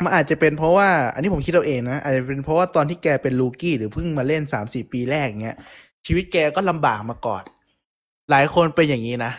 [0.05, 5.57] มันอาจจะเป็นเพราะว่า อันนี้ผมคิดเอาเองนะ อาจจะเป็นเพราะว่าตอนที่แกเป็นลูกี้หรือเพิ่งมาเล่นสามสี่ปีแรกเงี้ย
[6.07, 7.43] ชีวิตแกก็ลำบากมาก่อน
[8.31, 9.33] หลายคนเป็นอย่างนี้นะ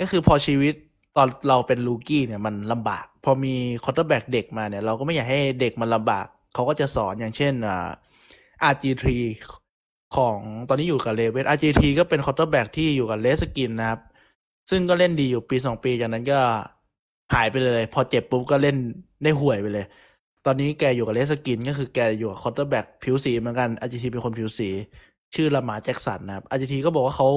[0.00, 0.74] ก็คือพอชีวิต
[1.16, 7.88] ตอนเราเป็น rookie เนี่ยมันลำบาก พอมี quarterback เด็กมาเนี่ย เราก็ไม่อยากให้เด็กมันลำบาก เขาก็จะสอนอย่างเช่นอ่า
[8.72, 9.06] RG3
[10.16, 10.36] ของ
[10.68, 14.00] ตอนนี้อยู่กับ Ravens RG3 ก็เป็น quarterback ที่อยู่กับ Redskins นะครับ
[14.70, 16.40] ซึ่งก็เล่นดีอยู่ปีสองปีจากนั้นก็
[17.32, 18.76] หายไปเลย พอเจ็บปุ๊บก็เล่น
[19.22, 19.86] ได้ห่วยไปเลย
[20.46, 24.68] ตอนนี้แกอยู่กับ Redskins ก็คือแกอยู่กับ quarterback ผิวสีเหมือนกัน RG3 เป็นคนผิวสี
[25.34, 27.28] ชื่อ Lamar Jackson นะครับ RG3 ก็บอกว่าเขา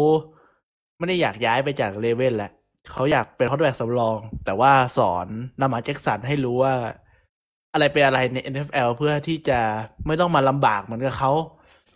[0.97, 2.51] ไม่ได้อยากย้ายไปจาก Ravens แหละ
[2.91, 5.27] เขาอยากเป็น quarterback สำรอง แต่ว่าสอน
[5.61, 6.73] Lamar Jackson ให้รู้ว่า
[7.73, 9.59] อะไรเป็นอะไรใน NFL เพื่อที่จะ
[10.05, 11.31] ไม่ต้องมาลำบากเหมือนกับเขา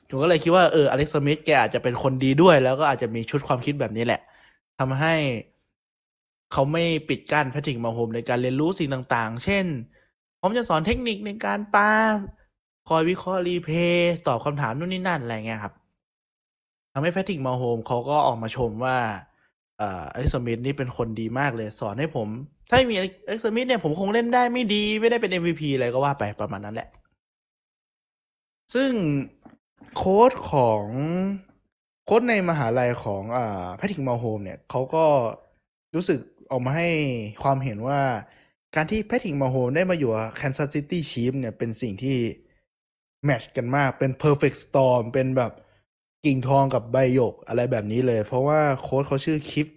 [0.10, 4.22] ผมก็เลยคิดว่าเออ Alex Smith แกอาจจะเป็นคนดีด้วย แล้วก็อาจจะมีชุดความคิดแบบนี้แหละ
[4.80, 5.14] ทำให้
[6.52, 9.66] เขาไม่ปิดกั้น Patrick Mahomes ในการเรียนรู้สิ่งต่างๆ เช่น
[10.42, 11.92] ผมจะสอนเทคนิคในการปา
[12.90, 15.74] คอยวิเคราะห์ replay ตอบคำถามนู่นนี่นั่นอะไรเงี้ยครับ
[16.94, 18.98] ทำให้ Patrick Mahomes เขาก็ออกมาชมว่า
[19.78, 22.28] เอ่อ Alex Smith นี่เป็นคนดีมากเลยสอนให้ผม
[22.70, 26.90] ถ้าไม่มี Alex Smith เนี่ยผมคงเล่นได้ไม่ดีไม่ได้เป็น MVP อะไรก็ว่าไปประมาณนั้นแหละ
[28.74, 28.92] ซึ่ง
[29.96, 30.86] โค้ชของ
[32.06, 33.40] โค้ชในมหาลัยของอ
[33.76, 35.06] Patrick Mahomes เนี่ยเขาก็
[35.96, 36.20] รู้สึก
[36.52, 36.90] ออกมาให้
[37.44, 38.02] ความเห็นว่า
[38.76, 42.18] การที่ Patrick Mahomes ได้มาอยู่ Kansas City Chiefs เนี่ยเป็นสิ่งที่
[43.26, 45.52] match กันมากเป็น perfect storm เป็นแบบ
[46.26, 49.68] กิ่งทองกับใบหยกอะไรแบบนี้เลย เพราะว่าโค้ชเขาชื่อ Kliff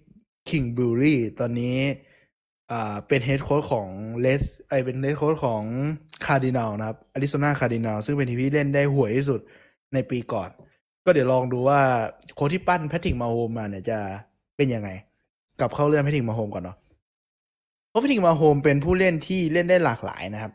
[0.49, 1.79] Kingsbury ตอนนี้
[2.71, 3.89] อ่าเป็น head coach ของ
[4.21, 5.63] เลสไอเป็น head coach ของ
[6.27, 9.41] Cardinals นะครับ Arizona Cardinals ซึ่งเป็นทีมที่เล่นได้ห่วยที่สุด
[9.95, 10.51] ในปีก่อน
[11.05, 11.81] ก็เดี๋ยวลองดูว่า
[12.35, 13.99] โค้ชที่ปั้น Patrick Mahomes มาเนี่ยจะ
[14.57, 14.91] เป็นยังไง
[15.61, 16.77] กลับเข้าเรื่อง Patrick Mahomes ก่อนเนาะ
[17.91, 20.53] เพราะ Patrick Mahomes เป็นผู้เล่นที่เล่นได้หลากหลายนะครับ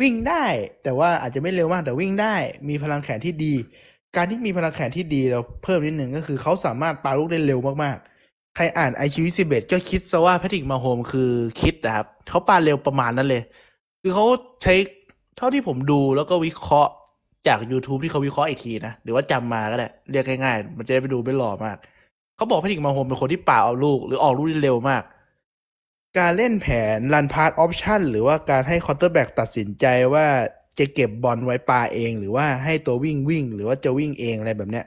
[0.00, 0.44] วิ่งได้
[0.82, 2.34] แต่ว่าอาจจะไม่เร็วมากแต่วิ่งได้
[2.68, 3.54] มีพลังแขนที่ดี
[4.16, 11.30] การที่มีพลังแขนที่ดีเราเพิ่มนิดหนึ่งก็คือเขาสามารถปาลูกได้เร็วมากๆ ใครอ่าน Eyeshield ยี่สิบเอ็ดก็คิดซะว่า Patrick Mahomes คือ
[11.60, 13.42] Kid นะครับเขาปาเร็วประมาณนั้นเลย
[14.02, 14.24] คือเขา
[14.62, 14.74] ใช้
[15.36, 16.92] เท่าที่ผมดูแล้วก็วิเคราะห์
[17.46, 21.76] จาก YouTube ที่เขาวิเคราะห์อีกทีนะ หรือว่าจำมาก็ได้ เรียกง่ายๆ มันจะได้ไปดูไม่หล่อมาก
[22.38, 25.02] เขาบอก Patrick Mahomes เป็นคนที่ป่าเอาลูก หรือออกลูกได้เร็วมาก
[26.18, 30.26] การเล่นแผน run pass option หรือว่าการให้ quarterback ตัดสินใจว่า
[30.78, 34.84] จะเก็บบอลไว้ปาเอง หรือว่าให้ตัววิ่งวิ่ง หรือว่าจะวิ่งเองอะไรแบบเนี้ย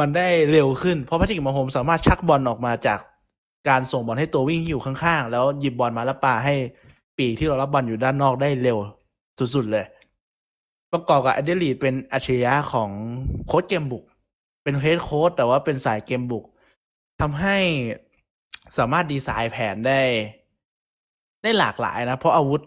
[0.00, 3.00] มันได้เร็วขึ้นเพราะ Patrick Mahomes สามารถชักบอลออกมาจาก
[3.68, 6.54] การส่งบอลให้ตัววิ่งที่อยู่ข้างๆ แล้วหยิบบอลมาแล้วปาให้
[7.18, 8.78] ปีกที่รอรับบอลอยู่ด้านนอกได้เร็ว
[9.54, 9.84] สุดๆเลย
[10.92, 12.90] ประกอบกับ Andy Reid เป็นอัจฉริยะของ
[13.46, 14.04] โค้ชเกมบุก
[14.66, 16.44] เป็น head coach แต่ว่าเป็นสายเกมบุก
[17.20, 17.56] ทำให้
[18.78, 20.00] สามารถดีไซน์แผนได้
[21.42, 22.60] ได้หลากหลายนะ เพราะอาวุธ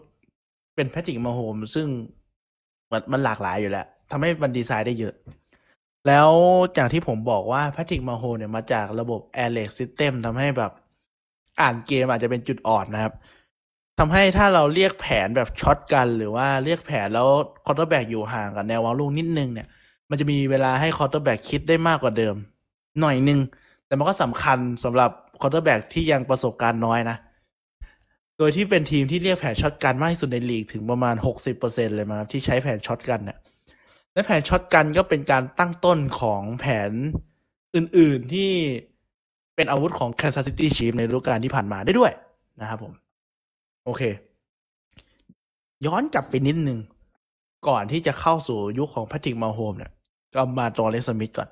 [0.74, 1.88] เป็น Patrick Mahomes ซึ่ง
[2.90, 5.14] มันมันหลากหลายอยู่แล้วทำให้มันดีไซน์ได้เยอะ
[6.06, 6.30] แล้ว
[6.76, 10.72] จากที่ผมบอกว่า Patrick Mahomes เนี่ยมาจากระบบ Air Raid System ทำให้แบบ
[11.60, 13.14] อ่านเกมอาจจะเป็นจุดอ่อนนะครับ
[13.98, 17.28] ทำให้ถ้าเราเรียกแผนแบบ shotgun หรือว่าเรียกแผนแล้ว
[17.66, 19.68] quarterback อยู่ห่างกับแนววางลูกนิดนึงเนี่ย
[20.10, 22.34] มันจะมีเวลาให้ quarterback คิดได้มากกว่าเดิม
[23.00, 23.40] หน่อยนึง
[23.86, 27.16] แต่มันก็สำคัญสำหรับ quarterback ที่ยังประสบการณ์น้อยนะ
[28.38, 31.14] โดยที่เป็นทีมที่เรียกแผน shotgun มากที่สุดในลีกถึงประมาณ
[31.56, 33.38] 60%เลยมาที่ใช้แผน shotgun เนี่ย
[34.12, 36.90] และแผน shotgun ก็เป็นการตั้งต้นของแผน
[37.74, 38.50] อื่นๆที่
[39.56, 42.12] เป็นอาวุธของ Kansas City Chiefs ในฤดูกาลที่ผ่านมาได้ด้วย
[42.60, 42.92] นะครับผม
[43.84, 44.02] โอเค
[45.86, 46.78] ย้อนกลับไปนิดนึง
[47.68, 49.90] ก่อนที่จะเข้าสู่ยุคของ Patrick Mahomes เนี่ย
[50.34, 51.48] ก็มาตรง Alex Smith ก่อน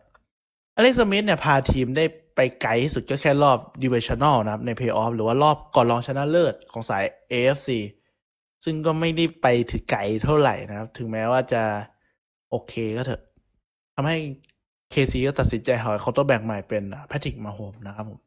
[0.76, 2.04] Alex Smith เนี่ยพาทีมได้
[2.36, 7.70] ไปไกลที่สุดก็แค่รอบ divisional นะครับ ในเพย์ออฟหรือว่ารอบก่อนรองชนะเลิศของสาย AFC
[8.64, 11.62] ซึ่งก็ไม่ได้ไปถึงไกลเท่าไหร่นะครับ ถึงแม้ว่าจะ
[12.50, 13.22] โอเคก็เถอะ
[13.94, 14.16] ทำให้
[14.90, 18.20] KC ก็ตัดสินใจหา quarterback ใหม่เป็น Patrick Mahomes นะครับผม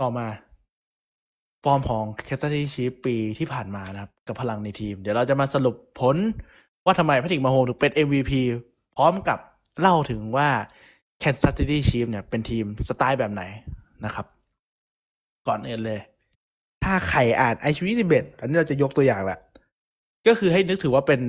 [0.00, 0.26] ต่อมา
[1.64, 6.16] ฟอร์มของ Kansas City Chiefs ปีที่ผ่านมานะครับ กับพลังในทีม เดี๋ยวเราจะมาสรุปผล
[6.84, 8.32] ว่าทำไม Patrick Mahomes ถึงเป็น MVP
[8.96, 9.38] พร้อมกับ
[9.80, 10.48] เล่าถึงว่า
[11.18, 13.42] Kansas City Chiefs เนี่ยเป็นทีมสไตล์แบบไหน
[14.04, 14.26] นะครับ
[15.48, 16.00] ก่อนอื่นเลย
[16.84, 19.38] ถ้าใครอ่านไอชูยี่สิบเอ็ดอันนี้เราจะยกตัวอย่างแหละ
[20.26, 21.20] ก็คือให้นึกถึงว่าเป็น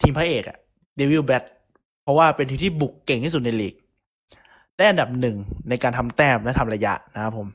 [0.00, 0.58] ทีมพระเอกอะ
[0.96, 1.44] Devil Bats
[2.02, 3.74] เพราะว่าเป็นทีมที่บุกเก่งที่สุดในลีก
[4.76, 5.36] ได้อันดับหนึ่ง
[5.68, 7.48] ในการทำแต้มและทำระยะนะครับผม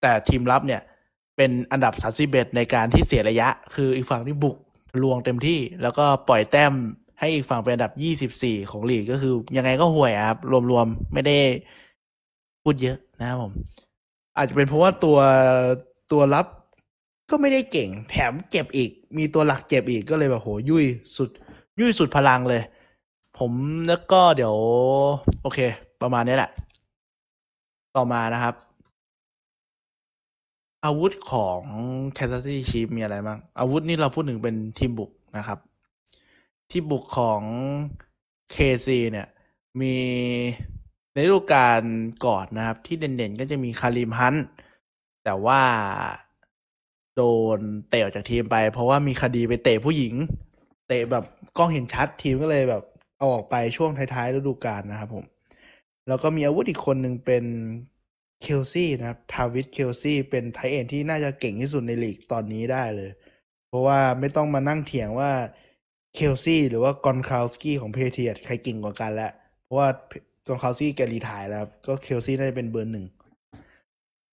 [0.00, 0.80] แต่ทีมรับเนี่ย
[1.36, 4.56] เป็นอันดับสาสิบเอ็ดในการที่เสียระยะ คืออีกฝั่งที่บุก
[5.02, 6.72] ลวงเต็มที่ แล้วก็ปล่อยแต้ม
[7.18, 10.38] ให้อีกฝั่งเป็นอันดับยี่สิบสี่ของลีกก็คือ ยังไงก็ห่วยครับ
[10.70, 11.36] รวมๆ ไม่ได้
[12.62, 13.52] พูดเยอะนะครับผม
[14.36, 15.18] อาจจะเป็นเพราะว่าตัว
[16.12, 16.46] ตัวรับ
[17.30, 20.84] ก็ไม่ได้เก่ง แถมเจ็บอีก มีตัวหลักเจ็บอีกก็เลยแบบโหยุ่ย
[21.16, 21.30] สุด
[21.80, 22.62] ยุ่ยสุดพลังเลย
[23.38, 23.52] ผม
[23.88, 24.56] แล้วก็เดี๋ยว
[25.42, 25.58] โอเค
[26.02, 26.50] ประมาณนี้แหละ
[27.96, 28.54] ต่อมานะครับ
[30.84, 31.60] อาวุธของ
[32.16, 35.58] Kansas City Chiefs มีอะไรบ้างอาวุธนี่เราพูดถึงเป็นทีมบุกนะครับ
[36.70, 37.42] ที่บุกของ
[38.54, 39.28] KC เนี่ย
[39.80, 39.96] มี
[41.12, 41.82] ในฤดูกาล
[42.26, 44.36] ก่อนนะครับ ที่เด่นๆก็จะมีคาริมฮัน
[45.24, 45.62] แต่ว่า
[47.16, 47.22] โด
[47.58, 50.14] นเตะออกจากทีมไป เพราะว่ามีคดีไปเตะผู้หญิง
[50.88, 51.24] เตะแบบ
[51.58, 52.82] กล้องเห็นชัดทีมก็เลยแบบ
[53.16, 55.24] เอาออกไปช่วงท้ายๆฤดูกาลนะครับผม
[56.08, 57.44] แล้วก็มีอาวุธอีกคนหนึ่งเป็น
[58.42, 63.10] Kelce นะครับ Travis Kelce เป็น tight end ที่น่าจะเก่งที่สุดในลีกตอนนี้ได้เลย
[63.68, 65.30] เพราะว่าไม่ต้องมานั่งเถียงว่า
[66.14, 69.32] Kelce หรือว่า Gronkowski ของ Patriots ใครเก่งกว่ากันแล้ว
[69.64, 69.88] เพราะว่า
[70.48, 73.06] Gronkowski แก retire แล้ว ก็ Kelce น่าจะเป็นเบอร์หนึ่ง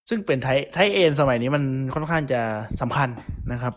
[0.09, 1.63] ซึ่งเป็น tight tight end สมัยนี้มัน
[1.95, 2.41] ค่อนข้างจะ
[2.81, 3.09] สำคัญ
[3.51, 3.73] นะครับ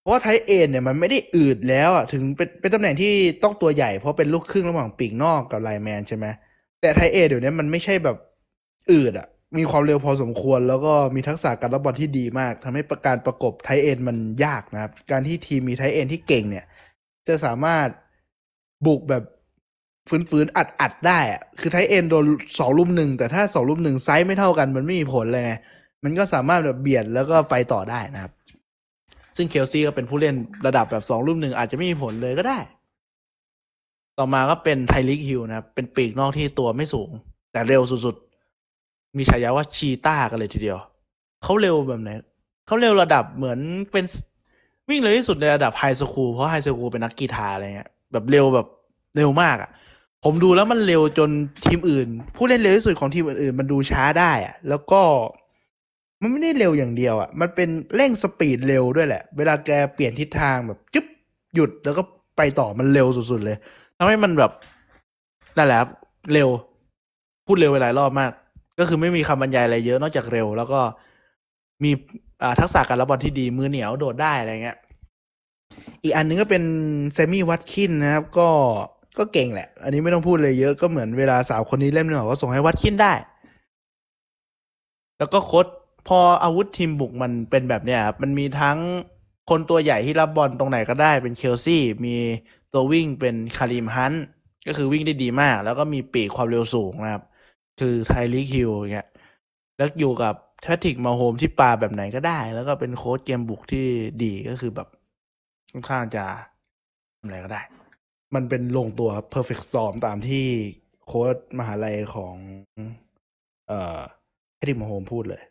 [0.00, 6.26] เพราะว่า tight end เนี่ยมันไม่ได้อืดแล้วอะถึงเป็นเป็นตำแหน่งที่ต้องตัวใหญ่เพราะเป็นลูกครึ่งระหว่างปีกนอกกับ lineman ใช่ไหม
[6.80, 8.16] แต่ tight end เดี๋ยวนี้มันไม่ใช่แบบ
[8.90, 9.28] อืดอะ
[9.58, 16.64] มีความเร็วพอสมควร แล้วก็มีทักษะการรับบอลที่ดีมากทำให้ประการประกบ tight end มันยากนะครับ การที่ทีมมีไทเอ็นที่เก่งเนี่ย
[17.28, 17.88] จะสามารถ
[18.86, 19.24] บุกแบบ
[20.30, 22.26] ฟื้นๆอัดอัดได้อะคือ tight end โดน
[22.58, 25.52] สองรุมหนึ่งแต่ถ้าสองรุมหนึ่งไซส์ไม่เท่ากันมันไม่มีผลเลยไง
[26.04, 28.32] มันก็สามารถแบบเบียดแล้วก็ไปต่อได้นะครับ
[29.36, 30.34] ซึ่ง Kelce ก็เป็นผู้เล่น
[30.66, 32.58] ระดับแบบสองรุมหนึ่งอาจจะไม่มีผลเลยก็ได้
[34.18, 37.10] ต่อมาก็เป็น Tyreek Hill นะครับ เป็นปีกนอกที่ตัวไม่สูง
[37.52, 38.16] แต่เร็วสุด
[39.16, 40.78] มีฉายาว่า Cheetah กันเลยทีเดียว
[41.42, 42.10] เขาเร็วแบบไหน
[42.66, 43.58] เขาเร็วระดับเหมือน
[43.92, 44.04] เป็น
[44.88, 48.66] วิ่งเร็วที่สุดในระดับ high school เพราะ high school เป็นนักกีฬาอะไรเงี้ยแบบเร็วแบบ
[49.16, 49.70] เร็วมากอะ่ะ
[50.24, 51.30] ผมดูแล้วมันเร็วจน
[51.64, 55.00] ทีมอื่น ผู้เล่นเร็วที่สุดของทีมอื่นๆ มันดูช้าได้อะ่ะ แล้วก็
[56.20, 61.06] มันไม่ได้เร็วอย่างเดียวอะ่ะ มันเป็นเร่งสปีดเร็วด้วยแหละ เวลาแกเปลี่ยนทิศทางแบบจึ๊บ
[61.54, 62.02] หยุดแล้วก็
[62.36, 63.56] ไปต่อมันเร็วสุดๆเลย
[63.98, 64.50] ทำให้มันแบบ
[65.56, 65.78] นั่นแหละ
[66.32, 66.48] เร็ว
[67.46, 68.32] พูดเร็วไปหลายรอบมาก
[68.78, 70.80] ก็คือไม่มีคำบรรยายอะไรเยอะนอกจากเร็ว แล้วก็
[71.84, 71.90] มี
[72.60, 74.78] ทักษะการรับบอลที่ดีมือเหนียวโดดได้อะไรเงี้ย
[76.02, 76.62] อีกอันนึงก็เป็น
[77.14, 78.48] เซมี่วัตคินนะครับ ก็
[79.18, 83.12] ก็เก่งแหละ อันนี้ไม่ต้องพูดเลยเยอะก็เหมือนเวลาสาวคนนี้เล่นหน่อก็ส่งให้วัดคินได้
[85.18, 85.66] แล้วก็โค้ด
[86.08, 88.78] พออาวุธทีมบุกมันเป็นแบบเนี้ยครับมันมีทั้ง
[89.50, 92.16] คนตัวใหญ่ที่รับบอลตรงไหนก็ได้เป็นเคลซี่มี
[92.72, 94.14] ตัววิ่งเป็นคาริมฮัน
[94.66, 97.22] ก็คือวิ่งได้ดีมาก แล้วก็มีปีกความเร็วสูงนะครับ
[97.80, 99.08] คือไทลีคิวอย่างเงี้ย
[99.76, 103.86] แล้วอยู่กับแพทริกมาโฮมที่ปาแบบไหนก็ได้ แล้วก็เป็นโค้ชเกมบุกที่
[104.22, 104.88] ดีก็คือแบบ
[105.72, 106.24] ค่อนข้างจะ
[107.18, 107.62] ทำอะไรก็ได้
[108.34, 110.46] มันเป็นลงตัว perfect storm ตามที่
[111.06, 112.34] โค้ชมหาลัยของ
[113.68, 114.00] เอ่อ
[114.54, 115.42] แพทริกมาโฮมพูดเลย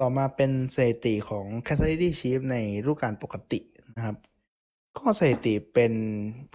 [0.00, 3.60] ต่อมาเป็นสถิติของ c a s ซิตี้ชีฟในรูปการปกติ
[3.96, 4.16] นะครับ
[4.98, 5.92] ก็สถิติเป็น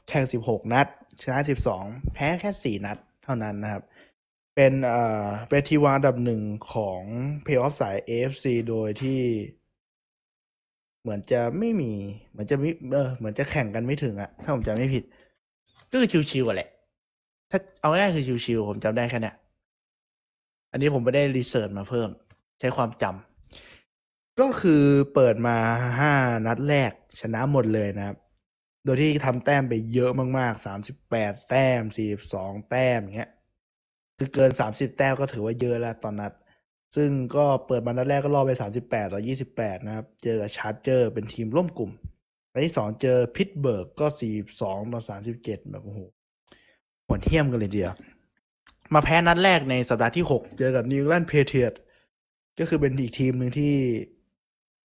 [0.07, 0.87] แข่ง 16 นัด
[1.21, 1.39] ชนะ
[1.77, 3.83] 12 แพ้แค่ 4 นัด เท่านั้นนะครับ
[4.55, 6.41] เป็นเอ่อเป็นทีวางดับหนึ่ง
[6.73, 7.01] ของ
[7.43, 9.19] เพย์ออฟสาย AFC โดยที่
[11.01, 11.91] เหมือนจะไม่มี
[12.31, 15.03] เหมือนจะไม่เออเหมือนจะแข่งกันไม่ถึงอะถ้าผมจำไม่ผิด
[15.91, 16.69] ก็คือชิวๆอะแหละ
[17.51, 19.33] ถ้าเอาง่ายคือชิวๆผมจำได้แค่นี้
[20.71, 22.09] อันนี้ผมไม่ได้รีเสิร์ชมาเพิ่ม
[22.59, 25.57] ใช้ความจำก็คือเปิดมา
[25.99, 26.13] ห้า
[26.45, 28.17] นัดแรกชนะหมดเลยนะครับ
[28.83, 33.31] โดยที่ทำแต้มไปเยอะมากๆสามสิบแปดแต้มสี่สองแต้มอย่างเงี้ย
[34.17, 36.33] คือเกินสามสิบแต้มก็ถือว่าเยอะแล้วต่อนัด
[36.95, 41.91] ซึ่งก็เปิดมานัดแรกก็ล่อไปสามสิบแปดต่อยี่สิบแปดนะครับ เจอกับ Chargers เป็นทีมร่วมกลุ่ม
[42.53, 45.99] นัดที่สองเจอ Pittsburgh ก็สี่สองต่อสามสิบเจ็ดแบบโอ้โห
[47.07, 47.91] หวนเทียมกันเลยเดียว
[48.93, 51.79] มาแพ้นัดแรกในสัปดาห์ที่หกเจอกับ New England Patriots
[52.59, 53.73] ก็คือเป็นอีกทีมหนึ่งที่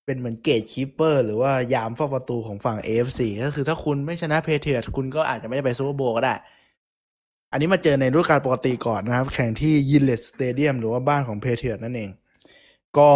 [0.06, 6.34] เป็นเหมือน gatekeeper หรือว่ายามเฝ้าประตูของฝั่ง AFC ก็คือถ้าคุณไม่ชนะ Patriots คุณก็อาจจะไม่ได้ไป Super Bowl ก็ได้
[7.52, 12.10] อันนี้มาเจอในฤดูกาลปกติก่อนนะครับ แข่งที่ Gillette Stadium หรือว่าบ้านของ Patriots นั่นเอง
[12.98, 13.10] ก็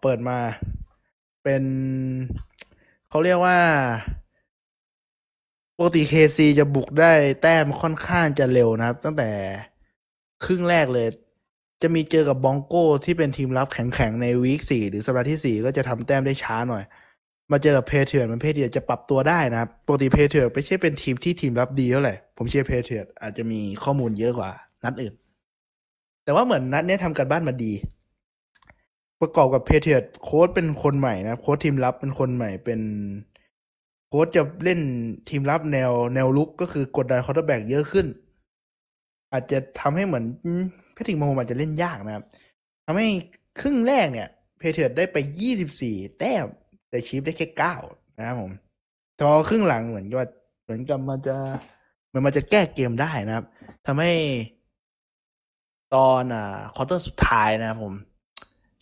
[0.00, 0.38] เปิดมา
[1.42, 1.62] เป็น
[3.08, 3.58] เขาเรียกว่า
[5.76, 9.30] ปกติ KC จะบุกได้แต้มค่อนข้างจะเร็วนะครับ ตั้งแต่
[10.44, 11.06] ครึ่งแรกเลย
[11.84, 16.84] จะมีเจอกับ Broncos ที่เป็นทีมรับแข็งๆ ใน week สี่หรือสัปดาห์ที่สี่ก็จะทำแต้มได้ช้าหน่อย
[17.52, 24.50] มาเจอกับ Patriots มัน Patriots จะปรับตัวได้นะครับปกติ Patriots ไม่ใช่เป็นทีมที่ทีมรับดีเท่าไหร่ผมเชื่อ Patriots อาจจะมีข้อมูลเยอะกว่า
[24.84, 25.14] นัดอื่น
[26.24, 27.72] แต่ว่าเหมือนนัดเนี้ยทำการบ้านมาดี
[29.20, 32.80] ประกอบกับ Patriots โค้ชเป็นคนใหม่นะโค้ชทีมรับเป็นคนใหม่เป็น
[34.08, 34.80] โค้ชจะเล่น
[35.28, 38.06] ทีมรับแนวแนวรุกก็คือกดดัน quarterback เยอะขึ้น
[39.32, 40.24] อาจจะทำให้เหมือน
[40.94, 42.24] Patrick Mahomes อาจจะเล่นยากนะครับ
[42.86, 43.06] ทำให้
[43.60, 44.28] ครึ่งแรกเนี่ย
[44.58, 46.46] Patriots ได้ไปยี่สิบสี่แต้ม
[46.90, 47.76] แต่ Chiefs ได้แค่เก้า
[48.18, 48.50] นะครับผม
[49.14, 50.28] แต่พอครึ่งหลังเหมือนกับ
[50.64, 51.36] เหมือนกับมันจะ
[52.08, 53.44] เหมือนมันจะแก้เกมได้นะครับ
[53.86, 54.12] ทำให้
[55.94, 57.94] ตอนอ่า quarter สุดท้ายนะครับผม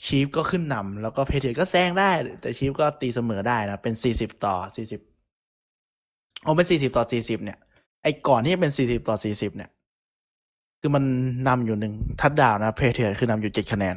[0.05, 5.01] Chiefs ก็ขึ้นนำแล้วก็ Patriots ก็แซงได้ แต่ Chiefs ก็ตีเสมอได้นะเป็นสี่สิบต่อสี่สิบ
[6.43, 7.59] เอาเป็นสี่สิบต่อสี่สิบเนี่ย
[8.03, 9.71] ไอ้ก่อนที่จะเป็นสี่สิบต่อสี่สิบเนี่ย
[10.85, 11.05] คือมัน
[11.49, 13.97] นำอยู่หนึ่งทัดดาวนะ Patriots คือนำอยู่เจ็ดคะแนน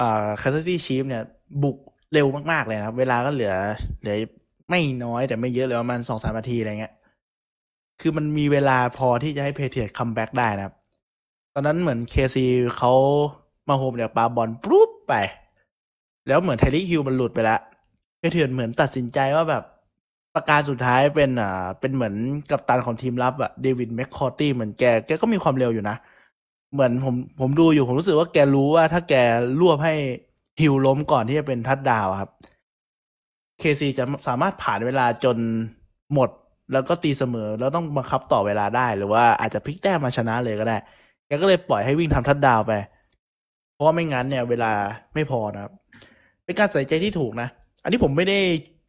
[0.00, 1.22] อ่า Kansas City Chiefs เนี่ย
[1.62, 1.76] บุก
[2.12, 3.54] เร็วมากๆเลยนะครับ เวลาก็เหลือ
[4.00, 4.16] เหลือ
[4.68, 6.94] ไม่น้อยแต่ไม่เยอะเลยประมาณสองสามนาทีอะไรเงี้ย
[8.00, 10.74] คือมันมีเวลาพอที่จะให้ Patriots comeback ได้นะครับ
[11.54, 12.92] ตอนนั้นเหมือนเคซีเขา
[13.68, 15.14] มาโฮมเนี่ยปาบอลปุ๊บไป
[16.28, 17.60] แล้วเหมือน Tyreek Hill มันหลุดไปแล้ว
[18.18, 19.64] Patriots เหมือนตัดสินใจว่าแบบ
[20.34, 22.14] ปราการสุดท้ายเป็นอ่าเป็นเหมือน
[22.50, 25.96] กัปตันของทีมรับอะ Devin McCourty เหมือนแกแกก็มีความเร็วอยู่นะ
[26.72, 29.14] เหมือนผมผมดูอยู่ผมรู้สึกว่าแกรู้ว่าถ้าแก
[29.60, 29.94] รวบให้
[30.60, 32.30] ฮิวล้มก่อนที่จะเป็นทัดดาวครับ
[33.60, 35.36] เคซีจะสามารถผ่านเวลาจน
[36.14, 36.30] หมด
[36.72, 40.76] แล้วก็ตีเสมอ แล้วต้องบังคับต่อเวลาได้ หรือว่าอาจจะพลิกแต้มมาชนะเลยก็ได้
[41.26, 42.72] แกก็เลยปล่อยให้วิ่งทำทัดดาวไป
[43.72, 44.72] เพราะว่าไม่งั้นเนี่ย เวลา
[45.14, 45.72] ไม่พอนะครับ
[46.44, 47.48] เป็นการใส่ใจที่ถูกนะ
[47.82, 48.38] อันนี้ผมไม่ได้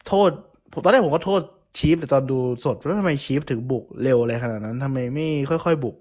[0.07, 0.31] โทษ
[0.75, 1.41] ผมตอนแรกผมก็โทษ
[1.77, 5.95] ชีฟแต่ตอนดูสดว่าทำไมชีฟถึงบุกเร็วอะไรขนาดนั้นทำไมไม่ค่อยๆบุก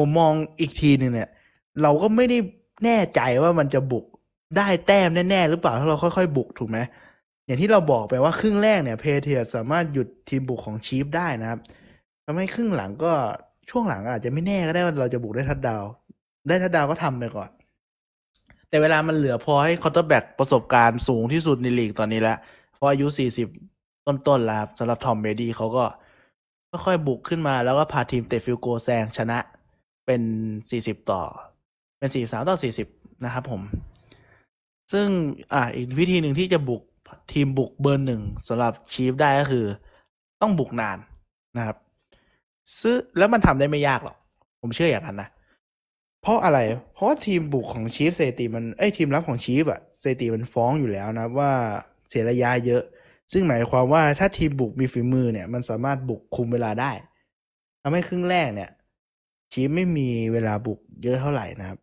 [0.00, 1.28] ผมมองอีกทีหนึ่งเนี่ย
[1.82, 2.38] เราก็ไม่ได้
[2.84, 4.04] แน่ใจว่ามันจะบุก
[4.56, 6.78] ได้แต้มแน่ๆหรือเปล่าถ้าเราค่อยๆ บุกถูกไหม
[7.46, 11.60] อย่างที่เราบอกไปว่าครึ่งแรกเนี่ย Patriots สามารถหยุดทีมบุกของ Chiefs ได้นะครับ
[12.24, 13.12] ทำให้ครึ่งหลังก็
[13.70, 15.84] ช่วงหลังอาจจะไม่แน่ก็ได้ว่าเราจะบุกได้ทัดดาว
[16.48, 17.50] ได้ทัดดาวก็ทำไปก่อน
[18.68, 22.38] แต่เวลามันเหลือพอให้ quarterback ประสบการณ์สูงที่สุดในลีกตอนนี้แล้ว
[22.72, 23.48] เพราะอายุสี่สิบ
[24.06, 25.84] ต้น ๆ แล้วครับ สำหรับ Tom Brady เขาก็
[26.86, 29.38] ค่อย ๆ บุกขึ้นมาแล้วก็พาทีมเตะ field goal แซงชนะ
[30.06, 30.22] เป็น
[30.70, 31.22] สี่สิบต่อ
[31.98, 32.88] เป็นสี่สามต่อสี่สิบ
[33.24, 33.60] นะครับผม
[34.92, 35.06] ซึ่ง
[35.52, 36.82] อ่าอีกวิธีหนึ่งที่จะบุก
[37.32, 39.64] ทีมบุกเบอร์หนึ่งสำหรับ Chiefs ได้ก็คือ
[40.42, 40.98] ต้องบุกนาน
[41.56, 41.76] นะครับ
[42.80, 44.16] ซึ่งแล้วมันทำได้ไม่ยากหรอก
[44.60, 45.28] ผมเชื่ออย่างนั้นนะ
[46.22, 46.58] เพราะอะไร
[46.92, 51.50] เพราะว่าทีมบุกของ Chiefs สถิติมันเอ้ทีมรับของ Chiefs อะสถิติมันฟ้องอยู่แล้วนะว่า
[52.08, 52.82] เสียระยะเยอะ
[53.32, 56.92] ซึ่งหมายความว่าถ้าทีมบุกมีฝีมือเนี่ย มันสามารถบุกคุมเวลาได้
[57.82, 58.70] ทำให้ครึ่งแรกเนี่ย
[59.52, 61.78] ชีฟไม่มีเวลาบุกเยอะเท่าไหร่นะครับ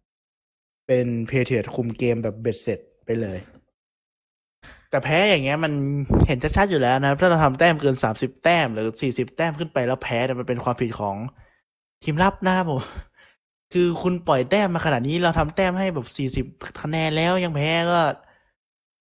[0.87, 3.39] เป็นเพเทียร์คุมเกมแบบเบ็ดเสร็จไปเลย
[4.89, 5.73] แต่แพ้อย่างเงี้ยมัน
[6.27, 11.15] เห็นชัดๆอยู่แล้วนะครับ ถ้าเราทำแต้มเกินสามสิบแต้มหรือสี่สิบแต้มขึ้นไปแล้วแพ้เนี่ยมันเป็นความผิดของ
[12.03, 12.81] ทีมรับนะครับผม
[13.73, 16.45] คือคุณปล่อยแต้มมาขนาดนี้เราทำแต้มให้แบบสี่สิบ
[16.81, 17.99] คะแนนแล้วยังแพ้ก็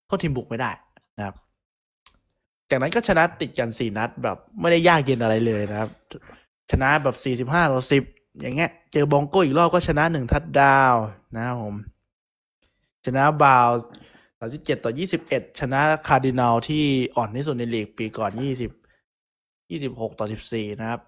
[0.06, 0.70] โทษทีมบุกไม่ได้
[2.70, 5.90] จากนั้นก็ชนะติดกันสี่นัดแบบไม่ได้ยากเย็นอะไรเลยนะครับ
[6.70, 8.04] ชนะแบบสี่สิบห้าต่อสิบ
[8.40, 10.94] อย่างเงี้ย เจอ Broncos อีกรอบก็ชนะหนึ่งทัดดาว
[11.36, 11.74] นะครับผม
[13.06, 13.68] ชนะบาว
[14.38, 16.84] สามสิบเจ็ดต่อยี่สิบเอ็ดชนะ Cardinals ที่
[17.16, 18.70] อ่อนที่สุดในลีกปีก่อนยี่สิบ
[19.70, 21.00] ยี่สิบหกต่อสิบสี่นะครับ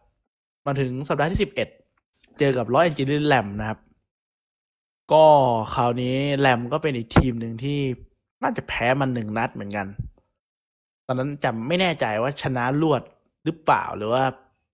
[0.66, 1.68] มาถึงสัปดาห์ที่สิบเอ็ด
[2.38, 3.78] เจอกับร้อยแอนจิลิแลมนะครับ
[5.12, 5.24] ก็
[5.74, 7.78] คราวนี้แลมก็เป็นอีกทีมหนึ่งที่
[8.42, 9.86] น่าจะแพ้มันหนึ่งนัดเหมือนกัน
[11.12, 13.02] อนนั้นจำไม่แน่ใจว่าชนะรวด
[13.44, 14.22] หรือเปล่าหรือว่า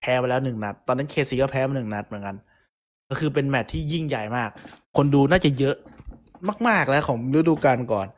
[0.01, 2.37] แพ้ไปแล้วหนึ่งนัด ตอนนั้นเคซีก็แพ้มาหนึ่งนัดเหมือนกัน
[3.09, 4.51] ก็คือเป็นแมตช์ที่ยิ่งใหญ่มาก
[4.97, 5.77] คนดูน่าจะเยอะ
[6.69, 8.09] มาก ๆแล้วของฤดูกาลก่อน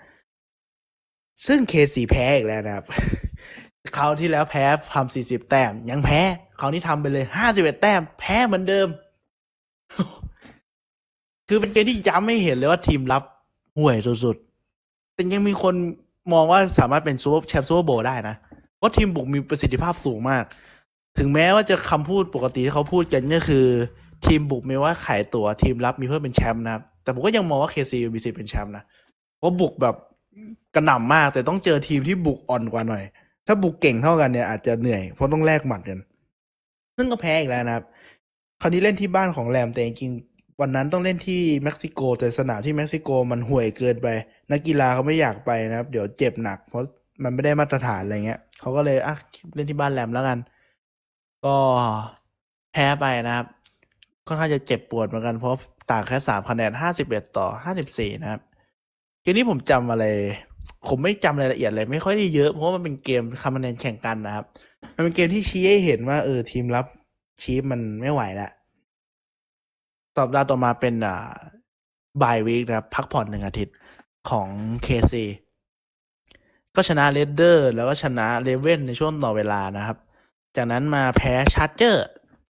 [1.46, 2.84] ซึ่งเคซีแพ้อีกแล้วนะครับ
[3.96, 6.20] คราวที่แล้วแพ้ทำสี่สิบแต้ม ยังแพ้
[6.60, 8.88] คราวนี้ทำไปเลยห้าสิบเอ็ดแต้ม แพ้เหมือนเดิม
[11.48, 13.22] คือเป็นเกมที่ย้ำไม่เห็นเลยว่าทีมรับ
[13.76, 15.74] ห่วยสุดๆแต่ยังมีคน
[16.32, 18.36] มองว่าสามารถเป็นซูเปอร์แชมป์ซูเปอร์โบได้นะ
[18.78, 20.44] เพราะทีมบุกมีประสิทธิภาพสูงมาก
[21.18, 23.66] ถึงแม้ว่าจะคำพูดปกติที่เขาพูดกันก็คือ
[24.26, 28.84] ทีมบุกไม่ว่าขายตัวทีมรับมีเพื่อเป็นแชมป์นะครับแต่ผมก็ยังมองว่าเคซีมีสิทธิ์เป็นแชมป์นะ
[29.38, 29.96] เพราะบุกแบบ
[30.74, 33.04] กระหน่ำมาก แต่ต้องเจอทีมที่บุกอ่อนกว่าหน่อย
[33.46, 35.98] ถ้าบุกเก่งเท่ากันเนี่ยอาจจะเหนื่อยเพราะต้องแลกหมัดกัน
[36.96, 37.84] ซึ่งก็แพ้อีกแล้วนะครับ
[38.60, 40.10] คราวนี้เล่นที่บ้านของแรมแต่จริง
[40.60, 44.08] วันนั้นต้องเล่นที่เม็กซิโกแต่สนามที่เม็กซิโกมันห่วยเกินไป
[44.50, 46.82] นักกีฬาเขาไม่อยากไปนะครับ เดี๋ยวเจ็บหนัก เพราะ
[47.22, 49.14] มันไม่ได้มาตรฐานอะไรเงี้ยเขาก็เลยอะ
[49.54, 50.38] เล่นที่บ้านแรมแล้วกัน
[51.44, 51.56] ก็
[52.72, 53.46] แพ้ไปนะครับ
[54.26, 55.58] ค่อนข้างจะเจ็บปวดเหมือนกันเพราะ
[55.90, 58.40] ต่างแค่สามคะแนนห้าสิบเอ็ดต่อห้าสิบสี่นะครับ
[59.22, 60.04] เกมนี้ผมจำอะไร
[60.88, 64.44] ผมไม่จำรายละเอียดเลยไม่ค่อยได้เยอะเพราะว่ามันเป็นเกมคะแนนแข่งกันนะครับ
[64.94, 66.86] มันเป็นเกมที่ชี้ให้เห็นว่าเออทีมรับ
[67.40, 68.50] Chiefs มันไม่ไหวละ
[70.16, 71.30] สัปดาห์ต่อมาเป็นอ่า
[72.22, 73.74] bye week นะครับ พักผ่อนหนึ่งอาทิตย์
[74.30, 74.48] ของ
[74.84, 75.26] KC
[76.74, 79.98] ก็ชนะ Raiders แล้วก็ชนะ Ravens ในช่วงต่อเวลานะครับ
[80.56, 82.06] จากนั้นมาแพ้ Chargers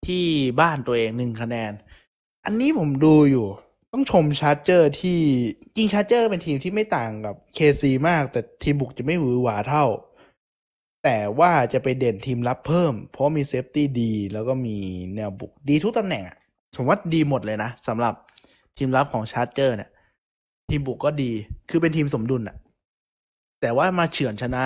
[0.07, 0.25] ที่
[0.61, 1.73] บ้านตัวเองหนึ่งคะแนน
[2.45, 3.47] อันนี้ผมดูอยู่
[3.93, 5.19] ต้องชม Chargers ที่
[5.77, 9.85] จริง Chargers เป็นทีมที่ไม่ต่างกับ KC มาก แต่ทีมบุกจะไม่หวือหวาเท่า
[11.05, 14.77] แต่ว่าจะไปเด่นทีมรับเพิ่ม เพราะมี safety ดี แล้วก็มี
[15.17, 16.25] แนวบุกดีทุกตำแหน่ง
[16.77, 18.15] ผมว่าดีหมดเลยนะสำหรับ
[18.77, 19.91] ทีมรับของ Chargers เนี่ย
[20.71, 21.31] ทีมบุกก็ดี
[21.71, 22.57] คือเป็นทีมสมดุลอะ
[23.61, 24.65] แต่ว่ามาเฉือนชนะ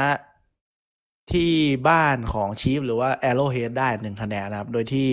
[1.32, 1.50] ที่
[1.88, 5.08] บ้านของ Chiefs หรือว่า Arrowhead ได้หนึ่งคะแนนนะครับ โดยที่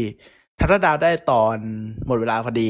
[0.60, 1.58] ทัตดาวได้ตอน
[2.08, 2.70] หมดเวลาพอดี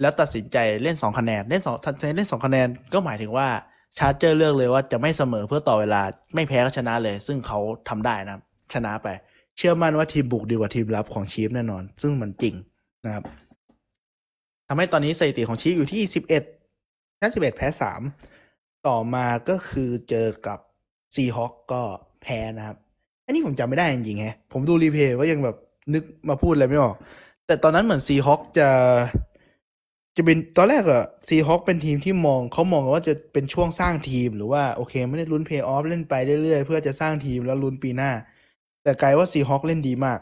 [0.00, 3.48] แล้วตัดสินใจเล่นสองคะแนน เล่นสองทันเล่นสองคะแนนก็หมายถึงว่า
[3.98, 6.02] Chargers เลือกเลยว่าจะไม่เสมอเพื่อต่อเวลา
[6.34, 8.42] ไม่แพ้ก็ชนะเลย ซึ่งเขาทำได้นะครับ
[8.74, 9.08] ชนะไป
[9.56, 12.54] เชื่อมั่นว่าทีมบุกดีกว่าทีมรับของ Chiefs แน่นอน ซึ่งมันจริง
[13.04, 13.24] นะครับ
[14.68, 16.42] ทำให้ตอนนี้สถิติของ Chiefs อยู่ที่สิบเอ็ด
[17.18, 18.02] ชนะสิบเอ็ดแพ้สาม
[18.86, 20.58] ต่อมาก็คือเจอกับ
[21.14, 21.82] Seahawks ก็
[22.22, 22.76] แพ้นะครับ
[23.24, 25.56] อันนี้ผมจำไม่ได้จริงๆฮะผมดู replay ว่ายังแบบ
[25.94, 26.96] นึกมาพูดอะไรไม่ออก
[27.46, 28.68] แต่ตอนนั้นเหมือน Seahawks จะ
[30.16, 38.12] จะเป็นตอนแรกอะ Seahawks เป็นทีมที่มองเขามองว่าจะเป็นช่วงสร้างทีมหรือว่าโอเค ไม่ได้ลุ้นเพย์ออฟเล่นไปเรื่อยๆเพื่อจะสร้างทีมแล้วลุ้นปีหน้า
[38.82, 40.20] แต่กลายว่า Seahawks เล่นดีมาก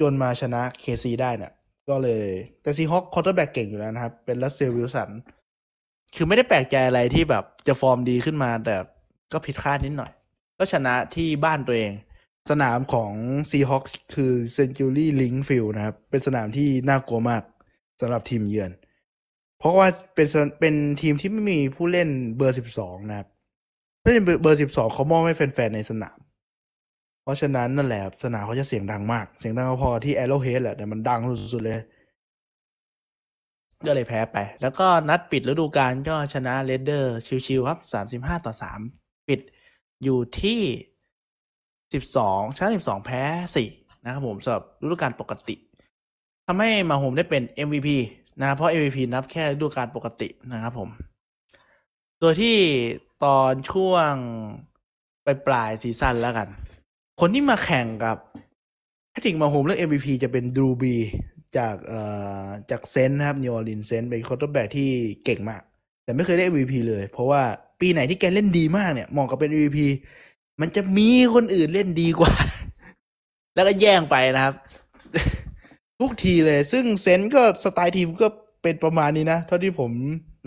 [0.00, 1.52] จนมาชนะ KC ได้น่ะ
[1.88, 2.26] ก็เลย
[2.62, 5.10] แต่ Seahawks quarterback เก่งอยู่แล้วนะครับ เป็น Russell Wilson
[6.14, 8.76] คือไม่ได้แปลกใจอะไรที่แบบจะฟอร์มดีขึ้นมา แต่
[9.32, 10.12] ก็ผิดคาดนิดหน่อย
[10.58, 11.92] ก็ชนะที่บ้านตัวเอง
[12.50, 13.12] สนามของ
[13.50, 13.84] Seahawks
[14.14, 17.42] คือ CenturyLink Field นะครับ เป็นสนามที่น่ากลัวมาก
[18.00, 18.70] สำหรับทีมเยือน
[19.58, 20.26] เพราะว่าเป็น
[20.60, 23.28] เป็นทีมที่ไม่มีผู้เล่นเบอร์สิบสองนะครับ
[24.02, 26.18] ถ้าเป็นเบอร์สิบสองเขามองให้แฟนๆในสนาม
[27.22, 31.20] เพราะฉะนั้นนั่นแหละสนามเขาจะเสียงดังมาก เสียงดังพอที่ Arrowhead แหละแต่มันดัง
[31.52, 31.80] สุดๆเลย
[33.86, 37.16] ก็เลยแพ้ไป แล้วก็นัดปิดฤดูกาลก็ชนะ Raiders
[37.46, 38.80] ชิวๆครับสามสิบห้าต่อสาม
[39.28, 39.40] ปิด
[40.02, 40.60] อยู่ที่
[41.94, 43.22] สิบสองชนะสิบสองแพ้
[43.56, 43.68] สี่
[44.04, 45.54] นะครับผมสำหรับฤดูกาลปกติ
[46.46, 47.88] ทำให้ Mahomes ได้เป็น MVP
[48.40, 50.88] นะเพราะ MVP นับแค่ฤดูกาลปกตินะครับผม
[52.20, 52.56] โดยที่
[53.24, 54.12] ตอนช่วง
[55.24, 56.48] ปลายปลาย season แล้วกัน
[57.20, 58.16] คนที่มาแข่งกับ
[59.10, 60.94] Patrick Mahomes เรื่อง MVP จะเป็น Drew Brees
[61.58, 62.00] จากเอ่
[62.44, 64.88] อจาก Saints นะครับ New Orleans Saints เป็น quarterback ที่
[65.24, 65.62] เก่งมาก
[66.04, 67.42] แต่ไม่เคยได้ MVP เลย เพราะว่า
[67.80, 69.78] ปีไหนที่แกเล่นดีมากเนี่ยเหมาะกับเป็น MVP
[70.60, 72.32] มันจะมีคนอื่นเล่นดีกว่า
[73.54, 74.54] แล้วก็แย่งไปนะครับ
[76.00, 78.28] ทุกทีเลย ซึ่ง Saints ก็สไตล์ทีมก็
[78.62, 79.90] เป็นประมาณนี้นะ เท่าที่ผม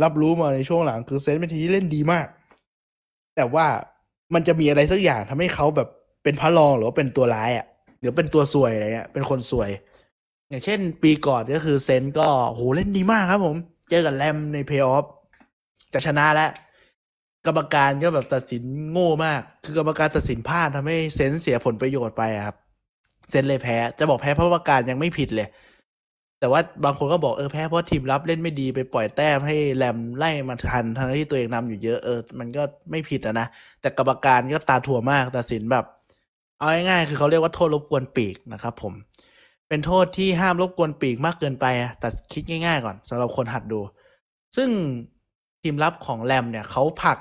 [0.04, 2.28] รับรู้มาในช่วงหลัง คือ Saints เป็นทีมที่เล่นดีมาก
[3.36, 3.68] แต่ว่า
[4.34, 5.90] มันจะมีอะไรสักอย่างทำให้เขาแบบ
[6.24, 7.66] เป็นพระรองหรือว่าเป็นตัวร้ายอะ่ะ
[8.00, 9.70] หรือเป็นตัวซวยอะไรเงี้ยเป็นคนซวย
[10.50, 13.56] อย่างเช่นปีก่อนก็คือเซนก็โหเล่นดีมากครับผม
[13.90, 15.06] เจอกับแรมในเพย์ออฟ
[15.94, 16.52] จะชนะแล้ว
[17.46, 22.58] กรรมการก็แบบตัดสินโง่มาก คือกรรมการตัดสินพลาดทำให้เซนเสียผลประโยชน์ไปครับ
[23.30, 25.48] เซนเลยแพ้ จะบอกแพ้เพราะกรรมการยังไม่ผิดเลย
[26.40, 33.48] แต่ว่าบางคนก็บอกเออแพ้เพราะทีมรับเล่นไม่ดีไปปล่อยแต้มให้แรมไล่มาทันทั้งที่ตัวเองนำอยู่เยอะเออมันก็ไม่ผิดอะนะ
[33.82, 35.86] แต่กรรมการก็ตาถั่วมากตัดสินแบบ
[36.58, 38.94] เอาง่ายๆคือเขาเรียกว่าโทษรบกวนปีกนะครับผม
[39.70, 43.80] เป็นโทษที่ห้ามรบกวนปีกมากเกินไปอะแต่คิดง่ายๆก่อนสำหรับคนหัดดู
[44.58, 44.70] ซึ่ง
[45.62, 47.18] ทีมรับของแรมเนี่ยเขาผลัก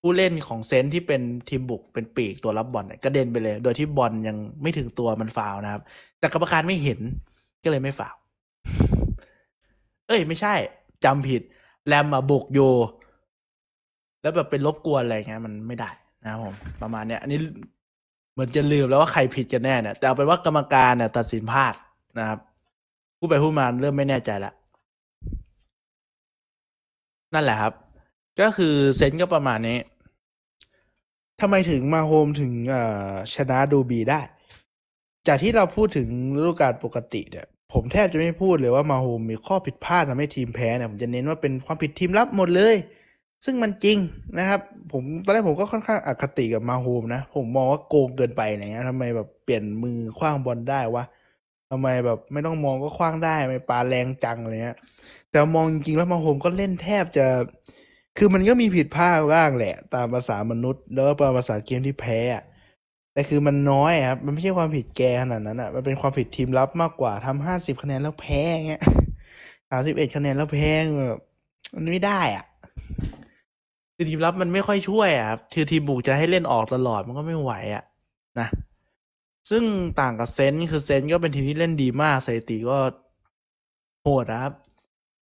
[0.00, 5.82] ผู้เล่นของเซนที่เป็นทีมบุกเป็นปีกตัวรับบอลเนี่ยกระเด็นไปเลย โดยที่บอลยังไม่ถึงตัวมันฟาวนะครับ
[6.18, 7.00] แต่กรรมการไม่เห็น
[7.64, 8.14] ก็เลยไม่ฟาว
[10.08, 10.54] เอ้ย ไม่ใช่
[11.04, 11.42] จำผิด
[11.86, 12.60] แรมมาบุกโย
[14.22, 15.90] แล้วแบบเป็นรบกวนอะไรเงี้ยมันไม่ได้
[16.24, 17.38] นะครับผมประมาณเนี้ย อันนี้
[18.36, 21.74] เหมือนจะลืมแล้วว่าใครผิดกันแน่เนี่ย แต่เอาเป็นว่ากรรมการเนี่ยตัดสินพลาด
[22.18, 22.38] นะครับ
[23.18, 24.52] พูดไปพูดมาเริ่มไม่แน่ใจละ
[27.34, 27.72] นั่นแหละครับ
[28.40, 29.78] ก็คือเซนส์ก็ประมาณนี้
[31.40, 32.52] ทำไมถึงมาโฮมถึง
[33.34, 34.20] ชนะดูบีได้
[35.28, 42.76] จากที่เราพูดถึงฤดูกาลปกติเนี่ยผมแทบจะไม่พูดเลยว่า Mahomes มีข้อผิดพลาดทำให้ทีมแพ้เนี่ยผมจะเน้นว่าเป็นความผิดทีมรับหมดเลย
[43.44, 43.98] ซึ่งมันจริง
[44.38, 44.60] นะครับ
[44.92, 51.04] ผมตอนแรกผมก็ค่อนข้างอคติกับ Mahomes นะ ผมมองว่าโกงเกินไปอะไรเงี้ยทำไมแบบเปลี่ยนมือขว้างบอลได้วะ
[51.70, 54.78] ทำไมแบบไม่ต้องมองก็ขว้างได้ไม่ปาแรงจังอะไรเงี้ย
[55.30, 57.26] แต่มองจริงๆแล้ว Mahomes ก็เล่นแทบจะ
[58.18, 62.18] คือมันก็มีผิดพลาดบ้างแหละ ตามภาษามนุษย์ แล้วก็ตามภาษาเกมที่แพ้
[63.12, 68.82] แต่คือมันน้อยครับมันไม่ใช่ความผิดแกขนาดนั้นอะ มันเป็นความผิดทีมรับมากกว่าทำห้าสิบคะแนนแล้วแพ้เงี้ย
[69.70, 70.70] สามสิบเอ็ดคะแนนแล้วแพ้
[71.08, 71.20] แบบ
[71.74, 72.44] มันไม่ได้อะ
[73.96, 77.84] คือทีมรับมันไม่ค่อยช่วยอะคือทีมบุกจะให้เล่นออกตลอดมันก็ไม่ไหวอะ
[78.40, 78.48] นะ
[79.50, 79.62] ซึ่ง
[80.00, 82.78] ต่างกับ Saints คือ Saints ก็เป็นทีมที่เล่นดีมากสถิติก็
[84.02, 84.52] โหดนะครับ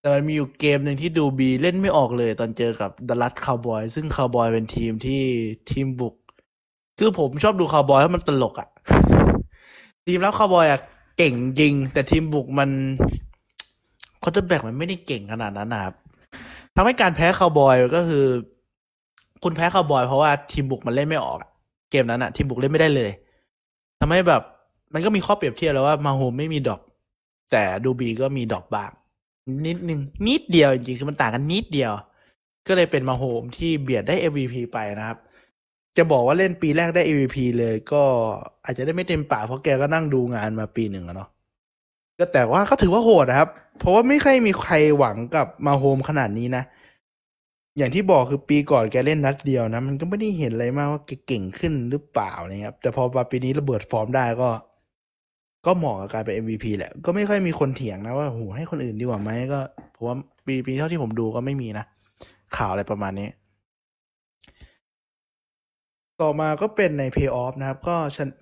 [0.00, 5.22] แต่มันมีอยู่เกมหนึ่งที่ Drew Brees เล่นไม่ออกเลย ตอนเจอกับ Dallas Cowboys ซึ่งคาวบอยเป็นทีมที่
[5.70, 6.14] ทีมบุก
[6.98, 8.68] คือผมชอบดูคาวบอยเพราะมันตลกอะ
[10.06, 10.80] ทีมรับคาวบอยอะ
[11.18, 12.70] เก่งจริง แต่ทีมบุกมัน
[14.22, 15.94] quarterback มันไม่ได้เก่งขนาดนั้นนะครับ
[16.74, 18.24] ทำให้การแพ้คาวบอยก็คือ
[19.44, 21.38] คุณแพ้คาวบอยเพราะว่าทีมบุกมันเล่นไม่ออก
[21.90, 23.10] เกมนั้นอะทีมบุกเล่นไม่ได้เลย
[24.00, 24.42] ทำให้แบบ
[24.94, 26.80] มันก็มีข้อเปรียบเทียบแล้วว่า Mahomes ไม่มี drop
[27.50, 28.90] แต่ Drew Brees ก็มี drop บ้าง
[29.66, 31.92] นิดนึงนิดเดียวจริงๆคือมันต่างกันนิดเดียว
[32.66, 35.18] ก็เลยเป็นมาโฮมที่เบียดได้ MVP ไปนะครับ
[35.96, 38.02] จะบอกว่าเล่นปีแรกได้ MVP เลยก็
[38.64, 41.28] อาจจะได้ไม่เต็มปากเพราะแกก็นั่งดูงานมาปีหนึ่งอะเนาะ
[42.18, 46.62] ก็แต่ว่าก็ถือว่าโหดนะครับ เพราะว่าไม่เคยมีใครหวังกับมาโฮมขนาดนี้นะ
[47.78, 54.50] อย่างที่บอกคือปีก่อนแกเล่นนัดเดียวนะ มันก็ไม่ได้เห็นอะไรมากว่าแกเก่งขึ้นหรือเปล่านะครับ แต่พอมาปีนี้ระเบิดฟอร์มได้ก็
[55.66, 59.60] ก็เหมาะกับการเป็น MVP แหละ ก็ไม่ค่อยมีคนเถียงนะว่าโหให้คนอื่นดีกว่าไหมก็
[59.94, 60.16] ผมว่า
[60.46, 61.84] ปีปีเท่าที่ผมดูก็ไม่มีนะ
[62.56, 63.28] ข่าวอะไรประมาณนี้
[66.22, 67.96] ต่อมาก็เป็นในเพย์ออฟนะครับ ก็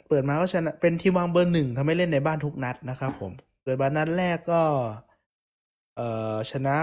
[0.09, 4.63] เปิดมาก็ชนะเป็นทีมวางเบอร์หนึ่งทำให้เล่นในบ้านทุกนัดนะครับผมเปิดมานัดแรกก็
[5.97, 6.77] เอ่อชนะ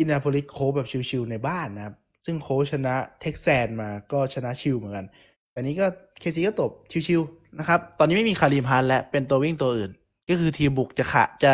[0.00, 1.94] Indianapolis Colts แบบชิวๆในบ้านนะครับ
[2.26, 5.06] ซึ่ง Colts ชนะ Texans มาก็ชนะชิวเหมือนกัน
[5.50, 5.86] แต่นี้ก็
[6.20, 6.70] KC ก็ตบ
[7.08, 9.90] ชิวๆนะครับ ตอนนี้ไม่มี Kareem Hunt แล้วเป็นตัววิ่งตัวอื่น
[10.28, 11.52] ก็คือทีมบุกจะขะจะ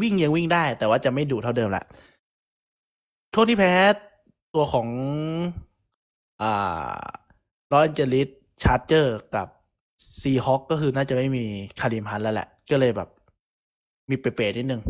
[0.00, 1.84] วิ่งยังวิ่งได้ แต่ว่าจะไม่ดุเท่าเดิมละ
[3.30, 3.72] โทษที่แพ้
[4.54, 4.88] ตัวของ
[6.42, 7.02] อ่า
[7.72, 8.28] Los Angeles
[8.62, 9.48] Chargers กับ
[10.20, 11.44] Seahawks ก็คือน่าจะไม่มี
[11.80, 13.08] Kareem Hunt แล้วแหละ ก็เลยแบบ
[14.10, 14.82] มีเป๋ๆนิดนึง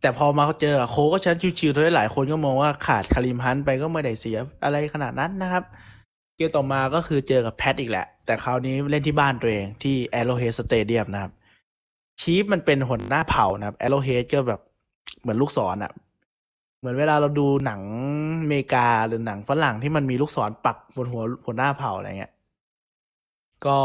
[0.00, 5.64] แต่พอมาเจอ Colts ก็ชนะชิวๆทำให้หลายคนก็มองว่าขาด Kareem Hunt ไปก็ไม่ได้เสียอะไรขนาดนั้นนะครับ
[6.36, 11.32] เกมต่อมาก็คือเจอกับ Pats อีกแหละ แต่คราวนี้เล่นที่บ้านตัวเองที่ Arrowhead Stadium นะครับ
[12.20, 14.60] Chiefs มันเป็นหัวหน้าเผ่านะครับ Arrowhead ก็แบบ
[15.20, 15.92] เหมือนลูกศรอ่ะ
[16.78, 17.82] เหมือนเวลาเราดูหนัง
[18.42, 22.32] อเมริกาหรือหนังฝรั่งที่มันมีลูกศรปักบนหัวหัวหน้าเผ่าอะไรเงี้ย
[23.66, 23.78] ก็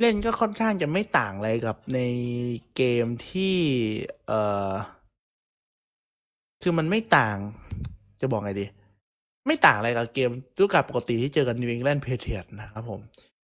[0.00, 2.00] เล่นก็ค่อนข้างจะไม่ต่างอะไรกับใน
[2.76, 3.56] เกมที่
[4.26, 4.40] เอ่
[4.70, 4.72] อ
[6.62, 7.36] คือมันไม่ต่าง
[8.20, 8.66] จะบอกไงดี
[9.46, 13.00] ไม่ต่างอะไรกับเกมฤดูกาลปกติที่เจอกัน New England Patriots นะครับผม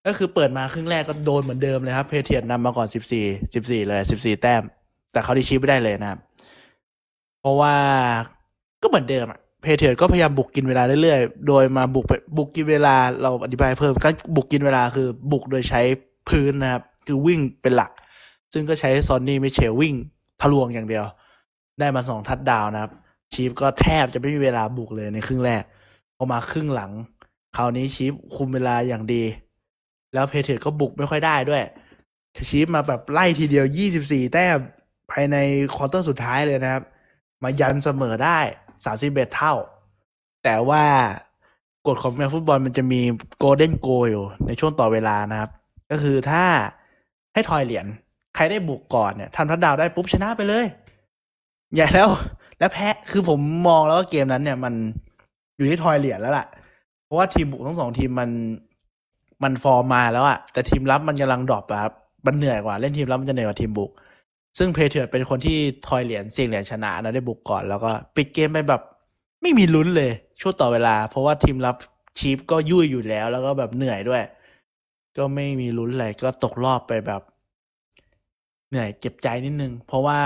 [0.07, 3.25] ก็คือเปิดมาครึ่งแรกก็โดนเหมือนเดิมเลยครับ Patriots นำมาก่อนสิบสี่
[3.55, 4.63] สิบสี่เลยสิบสี่แต้ม
[5.13, 6.19] แต่ Kansas City ไม่ได้เลยนะครับ
[7.41, 7.75] เพราะว่า
[8.83, 15.81] ก็เหมือนเดิมอะ Patriots ก็พยายามบุกกินเวลาเรื่อยๆ โดยมาบุกไปบุกกินเวลาเราอธิบายเพิ่มการบุกกินเวลาคือบุกโดยใช้
[16.29, 17.91] พื้นนะครับ คือวิ่งเป็นหลัก
[18.53, 19.95] ซึ่งก็ใช้ Sony Michel วิ่ง
[20.41, 21.05] ทะลวงอย่างเดียว
[21.79, 22.93] ได้มาสอง touchdown นะครับ
[23.33, 25.63] Chiefs ก็แทบจะไม่มีเวลาบุกเลยในครึ่งแรก
[26.17, 26.91] พอมาครึ่งหลัง
[27.57, 29.23] คราวนี้ Chiefs คุมเวลาอย่างดี
[30.15, 31.63] แล้ว Patriots ก็บุกไม่ค่อยได้ด้วย
[32.51, 33.65] Chiefs มาแบบไล่ทีเดียว
[33.99, 34.57] 24แต้ม
[35.11, 35.37] ภายใน
[35.75, 36.83] quarter สุดท้ายเลยนะครับ
[37.43, 38.39] มายันเสมอได้
[38.87, 39.55] 31เท่า
[40.45, 40.85] แต่ว่า
[41.87, 43.01] กฎของ American football มันจะมี
[43.39, 45.51] golden goal อยู่ในช่วงต่อเวลานะครับ
[45.93, 46.45] ก็คือถ้า
[47.33, 47.87] ให้ทอยเหรียญ
[48.35, 50.65] ใครได้บุกก่อนเนี่ยทำทัดดาวได้ปุ๊บชนะไปเลย
[51.77, 52.09] อย่าแล้ว
[52.59, 54.75] แล้วแพ้คือผมมองแล้วว่าเกมนั้นเนี่ย มัน
[55.57, 56.47] อยู่ที่ทอยเหรียญแล้วล่ะ
[57.05, 58.31] เพราะว่าทีมบุกทั้งสองทีมมัน
[59.43, 61.93] มันฟอร์มมาแล้วอะแต่ทีมรับมันกำลัง drop อะครับ
[62.27, 63.91] มันเหนื่อยกว่าเล่นทีมรับมันจะเหนื่อยกว่าทีมบุก
[64.59, 68.83] ซึ่ง Patriots เป็นคนที่ทอยเหรียญเสี่ยงเหรียญชนะนะได้บุกก่อนแล้วก็ปิดเกมไปแบบ
[69.43, 71.77] ไม่มีลุ้นเลยช่วงต่อเวลา เพราะว่าทีมรับ
[72.19, 74.23] Chiefs ก็ยุ่ยอยู่แล้ว แล้วก็แบบเหนื่อยด้วย
[75.17, 77.23] ก็ไม่มีลุ้นอะไรก็ตกรอบไปแบบ
[78.69, 80.21] เหนื่อยเจ็บใจนิดนึง เพราะว่า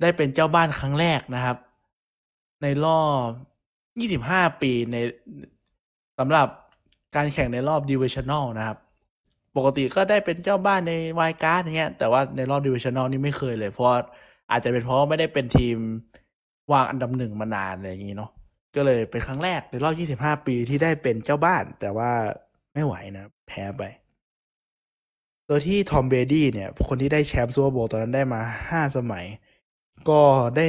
[0.00, 1.56] ได้เป็นเจ้าบ้านครั้งแรกนะครับ
[2.62, 3.02] ในรอ
[4.18, 4.96] บ 25 ปีใน
[6.18, 6.48] สำหรับ
[7.16, 8.78] การแข่งในรอบ divisional นะครับ
[9.56, 13.88] ปกติก็ได้เป็นเจ้าบ้านใน wild card อย่างเงี้ย แต่ว่าในรอบ divisional นี่ไม่เคยเลย เพราะ
[14.50, 15.76] อาจจะเป็นเพราะไม่ได้เป็นทีม
[16.72, 18.30] วางอันดับหนึ่งมานานอะไรอย่างงี้เนาะ
[18.76, 22.12] ก็เลยเป็นครั้งแรกในรอบ 25 ปีที่ได้เป็นเจ้าบ้าน แต่ว่า
[22.72, 23.82] ไม่ไหวนะ แพ้ไป
[25.46, 29.24] โดยที่ Tom Brady เนี่ย คนที่ได้แชมป์ Super Bowl ตอนนั้นได้มาห้าสมัย
[30.08, 30.20] ก็
[30.56, 30.66] ได้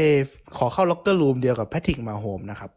[0.58, 2.72] ขอเข้า locker room เดียวกับ Patrick Mahomes นะครับ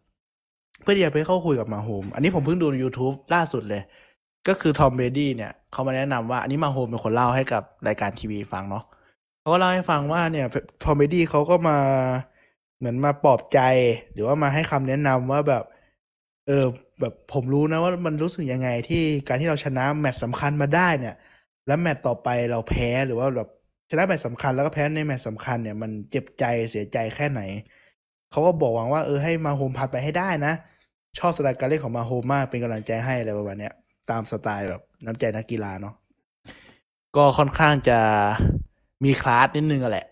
[0.83, 3.83] เพื่อที่จะไปเข้าคุยกับ Mahomes อันนี้ผมเพิ่งดู YouTube ล่าสุดเลย
[4.49, 8.85] ก็คือ Tom Brady เนี่ย เขามาแนะนำว่า อันนี้ Mahomes เป็นคนเล่าให้กับรายการทีวีฟังเนาะ
[9.41, 10.47] เขาก็เล่าให้ฟังว่าเนี่ย
[10.85, 11.79] Tom Brady เขาก็มา
[12.79, 13.61] เหมือนมาปลอบใจ
[14.13, 15.65] หรือว่ามาให้คำแนะนำว่าแบบ
[16.47, 16.65] เออ
[17.01, 21.15] แบบผมรู้นะว่ามันรู้สึกยังไงที่การที่เราชนะแมตช์สำคัญมาได้เนี่ย
[21.67, 23.49] แล้วแมตช์ต่อไปเราแพ้หรือว่าแบบ
[23.91, 27.43] ชนะแมตช์สำคัญแล้วก็แพ้ในแมตช์สำคัญเนี่ยมันเจ็บใจเสียใจแค่ไหน
[28.31, 30.55] เขาก็บอกหวังว่าเออให้ Mahomes ผ่านไปให้ได้นะ
[31.19, 33.75] ชอบสไตล์การเล่นของ Mahomes มากเป็นกำลังใจให้อะไรประมาณเนี้ย
[34.11, 35.95] ตามสไตล์แบบน้ำใจนักกีฬาเนาะ
[37.17, 37.99] ก็ค่อนข้างจะ
[39.05, 40.07] มีคลาสนิดนึงแหละ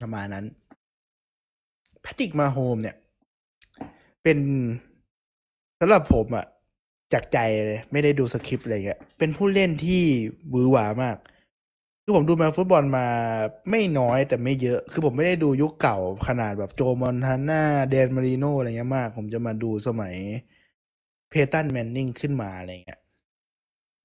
[0.00, 0.44] ประมาณนั้น
[2.00, 2.96] Patrick Mahomes เนี่ย
[4.22, 4.38] เป็น
[5.80, 6.46] สำหรับผมอะ
[7.12, 10.02] จากใจเลย ไม่ได้ดูสคริปต์อะไรเงี้ยเป็นผู้เล่นที่
[10.52, 11.16] วือหวามาก
[12.04, 13.06] คือผมดูมาฟุตบอลมา
[13.70, 20.14] ไม่น้อยแต่ไม่เยอะ คือผมไม่ได้ดูยุคเก่าขนาดแบบ Joe Montana Dan Marino อะไรเงี้ยมาก ผมจะมาดูสมัย
[21.30, 23.00] Peyton Manning ขึ้นมาอะไรเงี้ย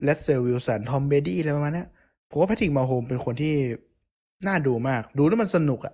[0.03, 1.85] Russell Wilson Tom Brady อะไรประมาณนี้
[2.29, 3.53] ผมว่า Patrick Mahomes เป็นคนที่
[4.47, 5.93] น่าดูมาก ดูแล้วมันสนุกอะ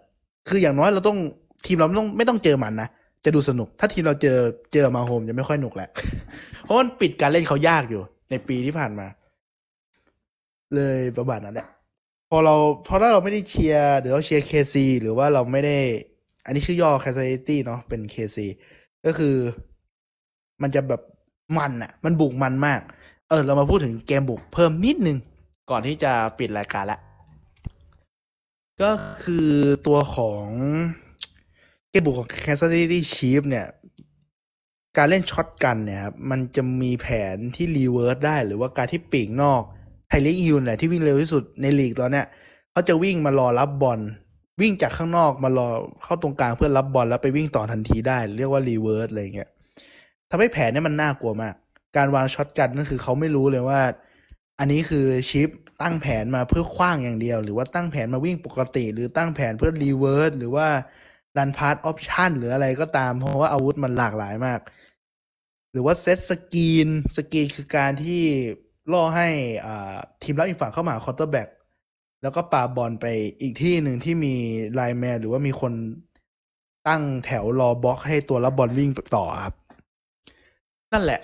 [0.49, 1.17] คืออย่างน้อยเราต้อง
[1.65, 2.89] ทีมเราต้องไม่ต้องเจอมันนะ
[3.26, 4.38] จะดูสนุก ถ้าทีมเราเจอ
[4.74, 5.89] เจอ Mahomes จะไม่ค่อยหนุกแหละ
[6.63, 9.07] เพราะมันปิดการเล่นเขายากอยู่ ในปีที่ผ่านมา
[10.76, 11.67] เลยประมาณนั้นแหละ
[12.30, 12.55] พอเรา
[12.88, 15.78] พอถ้าเราไม่ได้เชียร์หรือเราเชียร์ KC หรือว่าเราไม่ได้
[16.45, 18.47] อันนี้ชื่อย่อ c a s ซิตี้เนาะเป็น KC
[19.05, 19.36] ก็คือ
[20.61, 21.01] มันจะแบบ
[21.57, 22.82] มันอะมันบุกมันมาก
[23.30, 25.17] เออ เรามาพูดถึงเกมบุกเพิ่มนิดนึง
[25.69, 26.99] ก่อนที่จะปิดรายการละ
[28.82, 28.91] ก็
[29.24, 29.49] คือ
[29.88, 30.45] ตัวของ
[31.92, 33.68] เกมบุกของ Kansas City Chiefs เนี่ย
[34.98, 39.62] การเล่น shotgun เนี่ยครับมันจะมีแผนที่ reverse ได้ หรือว่าการที่ปีกนอก
[40.09, 42.26] Tyreek Hill แหละที่วิ่งเร็วที่สุดในลีกตอนเนี้ย
[42.72, 44.00] เขาจะวิ่งมารอรับบอล
[44.62, 45.68] วิ่งจากข้างนอกมารอ
[46.04, 49.50] เข้าตรงกลางเพื่อรับบอลแล้วไปวิ่งต่อทันทีได้ เรียกว่า reverse อะไรเงี้ย
[50.30, 51.54] ทำให้แผนเนี่ยมันน่ากลัวมาก
[51.98, 53.82] การวาง shotgun นั่นคือเขาไม่รู้เลยว่า
[54.60, 55.49] อันนี้คือ Chiefs
[55.82, 60.68] ตั้งแผนมาเพื่อขว้างอย่างเดียว หรือว่าตั้งแผนมาวิ่งปกติ หรือตั้งแผนเพื่อ reverse หรือว่า
[61.38, 64.59] run pass option หรืออะไรก็ตาม เพราะว่าอาวุธมันหลากหลายมาก
[65.71, 68.23] หรือว่า set screen screen คือการที่
[68.91, 69.27] ล่อให้
[69.65, 71.49] อ่าทีมรับอีกฝั่งเข้ามา quarterback
[72.21, 73.05] แล้วก็ปาบอลไป
[73.41, 74.36] อีกที่หนึ่งที่มี
[74.74, 75.73] lineman หรือว่ามีคน
[76.88, 79.55] ตั้งแถวรอบล็อกให้ตัวรับบอลวิ่งต่อครับ
[80.93, 81.21] นั่นแหละ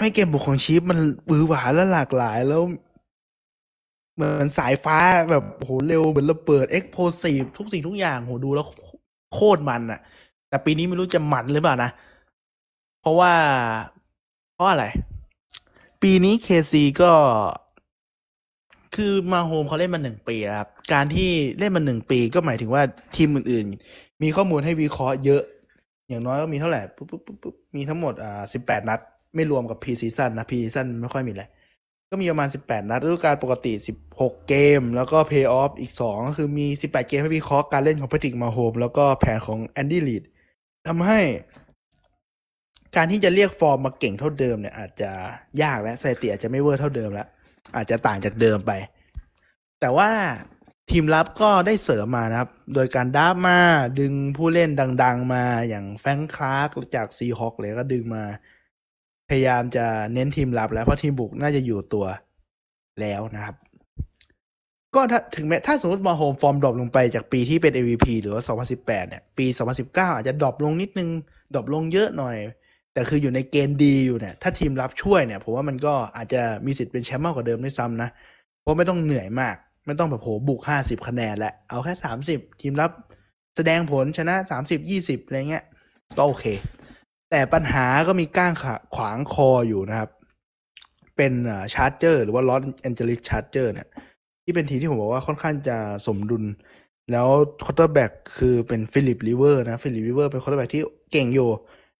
[0.00, 0.98] ให้เกมบุกของ Chiefs มัน
[1.28, 2.62] วือหวาและหลากหลายแล้ว
[4.14, 4.98] เหมือนสายฟ้า
[5.30, 8.66] แบบโหเร็วเหมือนระเบิด explosive ทุกสิ่งทุกอย่างโหดูแล้ว
[9.34, 10.00] โคตรมันอะ
[10.48, 11.90] แต่ปีนี้ไม่รู้จะมันหรือเปล่านะ
[13.00, 13.32] เพราะว่า
[14.54, 14.84] เพราะอะไร
[16.02, 17.12] ปีนี้ KC ก็
[18.94, 22.82] คือ Mahomes เขาเล่นมาหนึ่งปีแล้วครับ การที่เล่นมาหนึ่งปีก็หมายถึงว่า
[23.16, 25.42] ทีมอื่นๆ มีข้อมูลให้วิเคราะห์เยอะ
[26.08, 29.00] อย่างน้อยก็มีเท่าไหร่ปุ๊บปุ๊บปุ๊บปุ๊บมีทั้งหมดอ่าสิบแปดนัด
[29.34, 31.48] ไม่รวมกับ preseason นะ preseason ไม่ค่อยมีเลย
[32.14, 33.72] ก็มีประมาณ 18 นัดฤดูกาลปกติ
[34.12, 40.22] 16 เกม แล้วก็เพย์ออฟอีก 2 ก็คือมี 18 เกมให้วิเคราะห์การเล่นของ Patrick Mahomes แล้วก็แผนของ Andy Reid
[40.88, 41.20] ทำให้
[42.96, 45.10] การที่จะเรียกฟอร์มมาเก่งเท่าเดิมเนี่ยอาจจะ
[45.62, 47.28] ยากและสถิติอาจจะไม่เวอร์เท่าเดิมแล้ว
[47.76, 48.72] อาจจะต่างจากเดิมไป
[49.80, 50.10] แต่ว่า
[50.90, 53.58] ทีมรับก็ได้เสริมมานะครับ โดยการ draft มา
[54.00, 54.70] ดึงผู้เล่น
[55.02, 58.24] ดัง ๆ มาอย่าง Frank Clark จาก Seahawks เลยก็ดึงมา
[59.32, 62.06] พยายามจะเน้นทีมรับแล้วเพราะทีมบุกน่าจะอยู่ตัว
[63.00, 63.54] แล้วนะครับ
[64.94, 69.46] ก็ถ้าถึงแม้ถ้าสมมติ Mahomes ฟอร์ม drop ลงไปจากปีที่เป็น MVP หรือว่า 2018 เนี่ย ปี
[69.80, 71.08] 2019 อาจจะ drop ลงนิดนึง
[71.54, 72.36] drop ลงเยอะหน่อย
[72.94, 78.08] แต่คืออยู่ในเกณฑ์ดีอยู่เนี่ยถ้าทีมรับช่วยเนี่ยผมว่ามันก็อาจจะมีสิทธิ์เป็นแชมป์มากกว่าเดิมด้วยซ้ำนะ
[78.60, 79.56] เพราะไม่ต้องเหนื่อยมาก
[79.86, 81.94] ไม่ต้องแบบโหบุก 50 คะแนนแหละเอาแค่
[82.28, 82.90] 30 ทีมรับ
[83.56, 84.34] แสดงผลชนะ
[84.68, 85.64] 30 20อะไรเงี้ย
[86.16, 86.44] ก็โอเค
[87.34, 88.52] แต่ปัญหาก็มีก้าง
[88.94, 90.10] ขวางคออยู่นะครับ
[91.16, 91.32] เป็น
[91.74, 93.88] Chargers หรือว่า Los Angeles Chargers เนี่ย
[94.44, 95.76] ที่เป็นทีมที่ผมบอกว่าค่อนข้างจะ
[96.06, 96.44] สมดุล
[97.12, 97.28] แล้ว
[97.64, 101.50] quarterback คือเป็น Philip Rivers นะ Philip Rivers เป็น quarterback ที่เก่งอยู่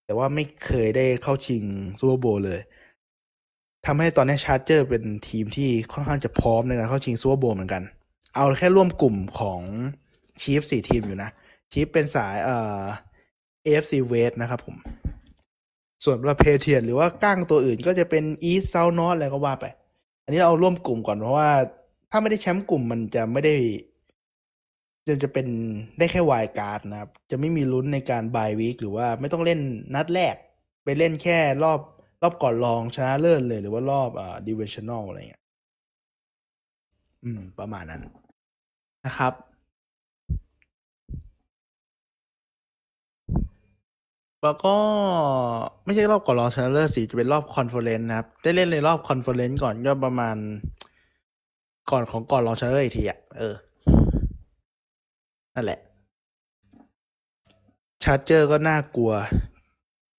[0.05, 1.63] แต่ว่าไม่เคยได้เข้าชิง
[1.99, 2.59] Super Bowl เลย
[3.85, 7.83] ทำให้ตอนนี้ Chargers เป็นทีมที่ค่อนข้างจะพร้อมในการเข้าชิง Super Bowl เหมือนกัน
[8.35, 9.61] เอาแค่ร่วมกลุ่มของ
[10.41, 11.29] Chiefs สี่ทีมอยู่นะ
[11.71, 12.81] Chiefs เป็นสายเอ่อ
[13.65, 14.75] AFC West นะครับผม
[16.03, 19.65] ส่วน Patriots หรือว่าก้างตัวอื่นก็จะเป็น East South North อะไรก็ว่าไป
[20.23, 21.49] อันนี้เราร่วมกลุ่มก่อนเพราะว่า
[22.11, 23.55] ถ้าไม่ได้แชมป์กลุ่มมันจะไม่ได้
[25.07, 25.47] จะจะเป็น
[25.97, 29.59] ได้แค่ wild card นะครับ จะไม่มีลุ้นในการ bye week หรือว่าไม่ต้องเล่น
[29.95, 30.35] นัดแรก
[30.83, 31.79] ไปเล่นแค่รอบ
[32.21, 35.43] รอบก่อนรองชนะเลิศเลยหรือว่ารอบอ่า divisional อะไรเงี้ย
[37.23, 38.03] อืม ประมาณนั้น
[39.05, 39.33] นะครับ
[44.43, 44.75] แล้วก็
[45.85, 50.35] ไม่ใช่รอบก่อนรองชนะเลิศสิจะเป็นรอบ conference นะครับ ได้เล่นในรอบ conference ก่อนก็ประมาณ
[51.91, 53.55] ก่อนของก่อนรองชนะเลิศอีกทีอะเออ
[55.55, 55.79] นั่นแหละ
[58.03, 59.13] Chargers ก็น่ากลัว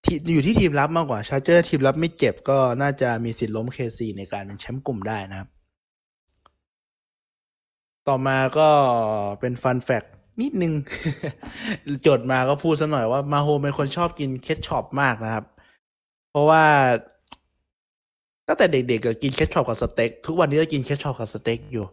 [0.04, 5.48] ที่อยู่ที่ทีมรับมากกว่า Chargers ทีมรับไม่เจ็บก็น่าจะมีสิทธิ์ล้ม KC ในการเป็นแชมป์กลุ่มได้นะครับ
[8.08, 8.68] ต่อมาก็
[9.40, 10.04] เป็น fun fact
[10.40, 10.72] นิดนึง
[12.06, 15.44] จดมาก็พูดซะหน่อยว่า Mahomes เป็นคนชอบกิน ketchup มากนะครับ
[16.30, 16.64] เพราะว่า
[18.48, 21.84] ตั้งแต่เด็กๆก็กิน ketchup กับสเต็กทุกวันนี้ก็กิน ketchup กับสเต็กอยู่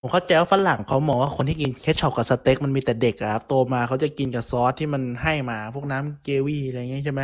[0.00, 7.22] ผมเข้าใจว่าฝรั่งเขามองว่าคนที่กิน ketchup กับสเต็กมันมีแต่เด็กอะครับโตมาเขาจะกินกับซอสที่มันให้มา พวกน้ำเกวี่อะไรอย่างเงี้ยใช่ไหม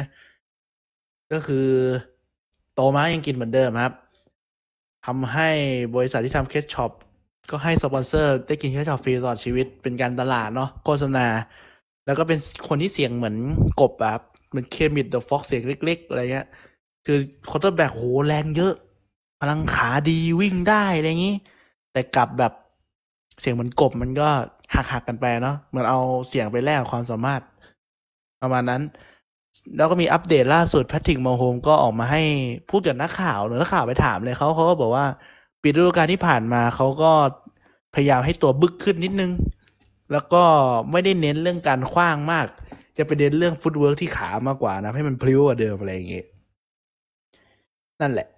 [1.32, 1.68] ก็คือ
[2.74, 3.94] โตมายังกินเหมือนเดิมครับ
[5.06, 5.48] ทำให้
[5.94, 6.90] บริษัทที่ทำ ketchup
[7.50, 11.26] ก็ให้สปอนเซอร์ได้กิน ketchup ฟรีตลอดชีวิตเป็นการตลาดเนาะโฆษณา
[12.06, 12.38] แล้วก็เป็น
[12.68, 13.36] คนที่เสียงเหมือน
[13.80, 14.20] กบแบบ
[14.50, 16.46] เหมือน Kermit the Frog เสียงเล็ก ๆ อะไรเงี้ย
[17.06, 17.18] คือ
[17.50, 18.74] quarterback โหแรงเยอะ
[19.40, 21.36] พลังขาดีวิ่งได้อะไรอย่างนี้
[21.92, 22.52] แต่กลับแบบ
[23.40, 24.28] เสียงเหมือนกบมันก็
[24.74, 27.42] หักหักกันไปเนาะเหมือนเอาเสียงไปแลกความสามารถ
[28.42, 28.82] ประมาณนั้น
[29.76, 32.22] แล้วก็มีอัปเดตล่าสุด Patrick Mahomes ก็ออกมาให้
[32.70, 35.06] พูดกับนักข่าวหรือนักข่าวไปถามเลยเขาเขาก็บอกว่า
[35.62, 37.12] ปีฤดูกาลที่ผ่านมาเขาก็
[37.94, 39.32] พยายามให้ตัวบึกขึ้นนิดนึง
[40.12, 40.42] แล้วก็
[40.90, 42.46] ไม่ได้เน้นเรื่องการขว้างมาก
[42.96, 46.26] จะไปเน้นเรื่อง footwork ที่ขามากกว่านะ ให้มันพลิ้วกว่าเดิมอะไรอย่างเงี้ย
[48.00, 48.28] นั่นแหละ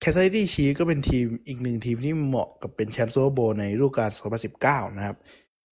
[0.00, 4.10] Kansas City Chiefs ก็เป็นทีมอีกหนึ่งทีมที่เหมาะกับเป็นแชมป์ Super Bowl ในฤดูกาล
[4.52, 5.16] 2019 นะครับ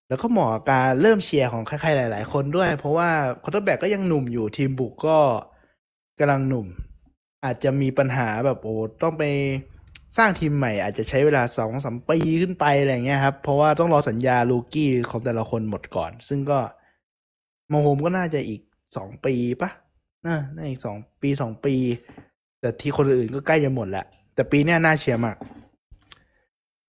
[0.08, 3.10] แล้วก็เหมาะกับการเริ่มเชียร์ของใครๆหลาย ๆ คนด้วย เพราะว่า
[3.42, 5.18] quarterback ก็ยังหนุ่มอยู่ทีมบุกก็
[6.18, 6.66] กำลังหนุ่ม
[7.44, 9.22] อาจจะมีปัญหาแบบโอ้ต้องไป
[10.16, 16.58] สร้างทีมใหม่อาจจะใช้เวลาสองสามปีขึ้นไปอะไรเงี้ยครับ เพราะว่าต้องรอสัญญา rookie ของแต่ละคนหมดก่อน ซึ่งก็
[17.68, 18.60] Mahomes ก็น่าจะอีก
[18.96, 19.70] สองปีปะ
[20.26, 21.74] น่าน่าอีกสองปีสองปี
[22.60, 25.36] แต่ที่คนอื่นก็ใกล้จะหมดแหละแต่ปีนี้น่าเชียร์มาก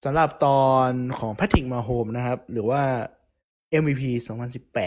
[0.03, 2.81] สำหรับตอนของ Patrick Mahomes นะครับ หรือว่า
[3.81, 4.03] MVP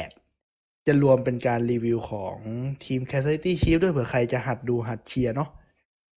[0.03, 2.37] 2018 จะรวมเป็นการรีวิวของ
[2.85, 5.49] ทีม c a s ซิตี้ชีฟด้วยเผื่อใครจะหัดดูหัดเชียร์เนาะ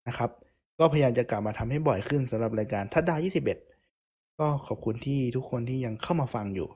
[0.09, 0.31] นะครับ
[0.79, 6.69] ก็พยายามจะกลับมาทำให้บ่อยขึ้นสำหรับรายการทัดดา21 ก็ขอบคุณที่ทุกคนที่ยังเข้ามาฟังอยู่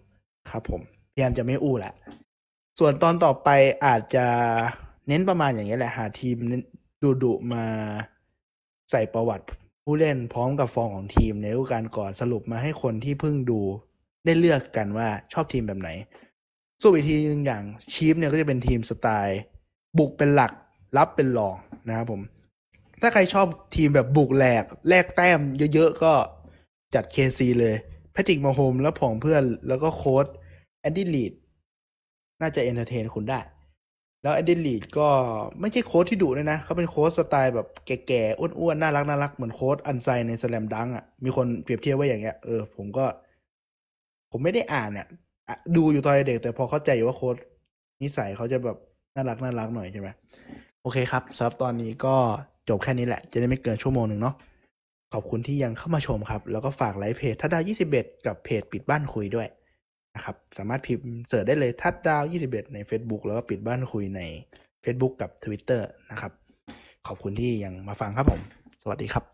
[0.51, 0.81] ครับผม
[1.13, 1.93] พยายามจะไม่อู้แหละ
[2.79, 3.49] ส่วนตอนต่อไป
[3.87, 4.27] อาจจะ
[5.09, 6.37] เน้นประมาณอย่างนี้แหละ หาทีม
[7.03, 7.65] ดุดุมา
[8.91, 9.47] ใส่ประวัติ
[9.85, 13.61] ผู้เล่นพร้อมกับฟอร์มของทีมในฤดูกาลก่อนสรุปมาให้คนที่เพิ่งดู
[14.25, 15.89] ได้เลือกกันว่าชอบทีมแบบไหน
[16.83, 19.41] ส่วนอีกทีนึงอย่าง Chiefs เนี่ยก็จะเป็นทีมสไตล์
[19.99, 20.53] บุกเป็นหลัก
[20.97, 21.57] รับเป็นรอง
[21.89, 22.21] นะครับผม
[23.03, 23.47] ถ้าใครชอบ
[23.77, 25.41] ทีมแบบบุกแหลกแลกแต้ม
[25.75, 26.13] เยอะๆ ก็
[26.95, 27.75] จัด KC เลย
[28.13, 30.27] Patrick Mahomes แล้วผองเพื่อนแล้วก็โค้ช
[30.81, 31.33] Andy Reid
[32.41, 33.41] น่าจะ entertain คุณได้
[34.23, 35.09] แล้ว Andy Reid ก็
[35.61, 43.05] ไม่ใช่โค้ชที่ดุด้วยนะ เขาเป็นโค้ชสไตล์แบบแก่ๆ อ้วนๆ น่ารักน่ารักเหมือนโค้ชอันไซใน Slam Dunk อะ มีคนเปรียบเทียบว่าอย่างเงี้ยเออผมก็
[44.31, 45.07] ผมไม่ได้อ่านเนี่ย
[45.49, 47.37] อะดูอยู่ตอนเด็กแต่พอเข้าใจอยู่ว่าโค้ช
[48.03, 48.79] นิสัยเขาจะแบบ
[49.15, 50.09] น่ารักน่ารักหน่อยใช่ไหม
[50.83, 52.17] โอเคครับสำหรับตอนนี้ก็
[52.69, 54.35] จบแค่นี้แหละ จะได้ไม่เกินชั่วโมงหนึ่งเนาะ
[55.13, 57.63] ขอบคุณที่ยังเข้ามาชมครับ แล้วก็ฝากไลค์เพจทัดดาว
[57.95, 59.49] 21 กับเพจปิดบ้านคุยด้วย
[60.15, 64.21] นะครับ สามารถพิมพ์เสิร์ชได้เลยทัดดาว21 ใน Facebook แล้วก็ปิดบ้านคุยใน
[64.85, 66.33] Facebook กับ Twitter นะครับ
[67.07, 68.41] ขอบคุณที่ยังมาฟังครับผม
[68.83, 69.32] สวัสดีครับ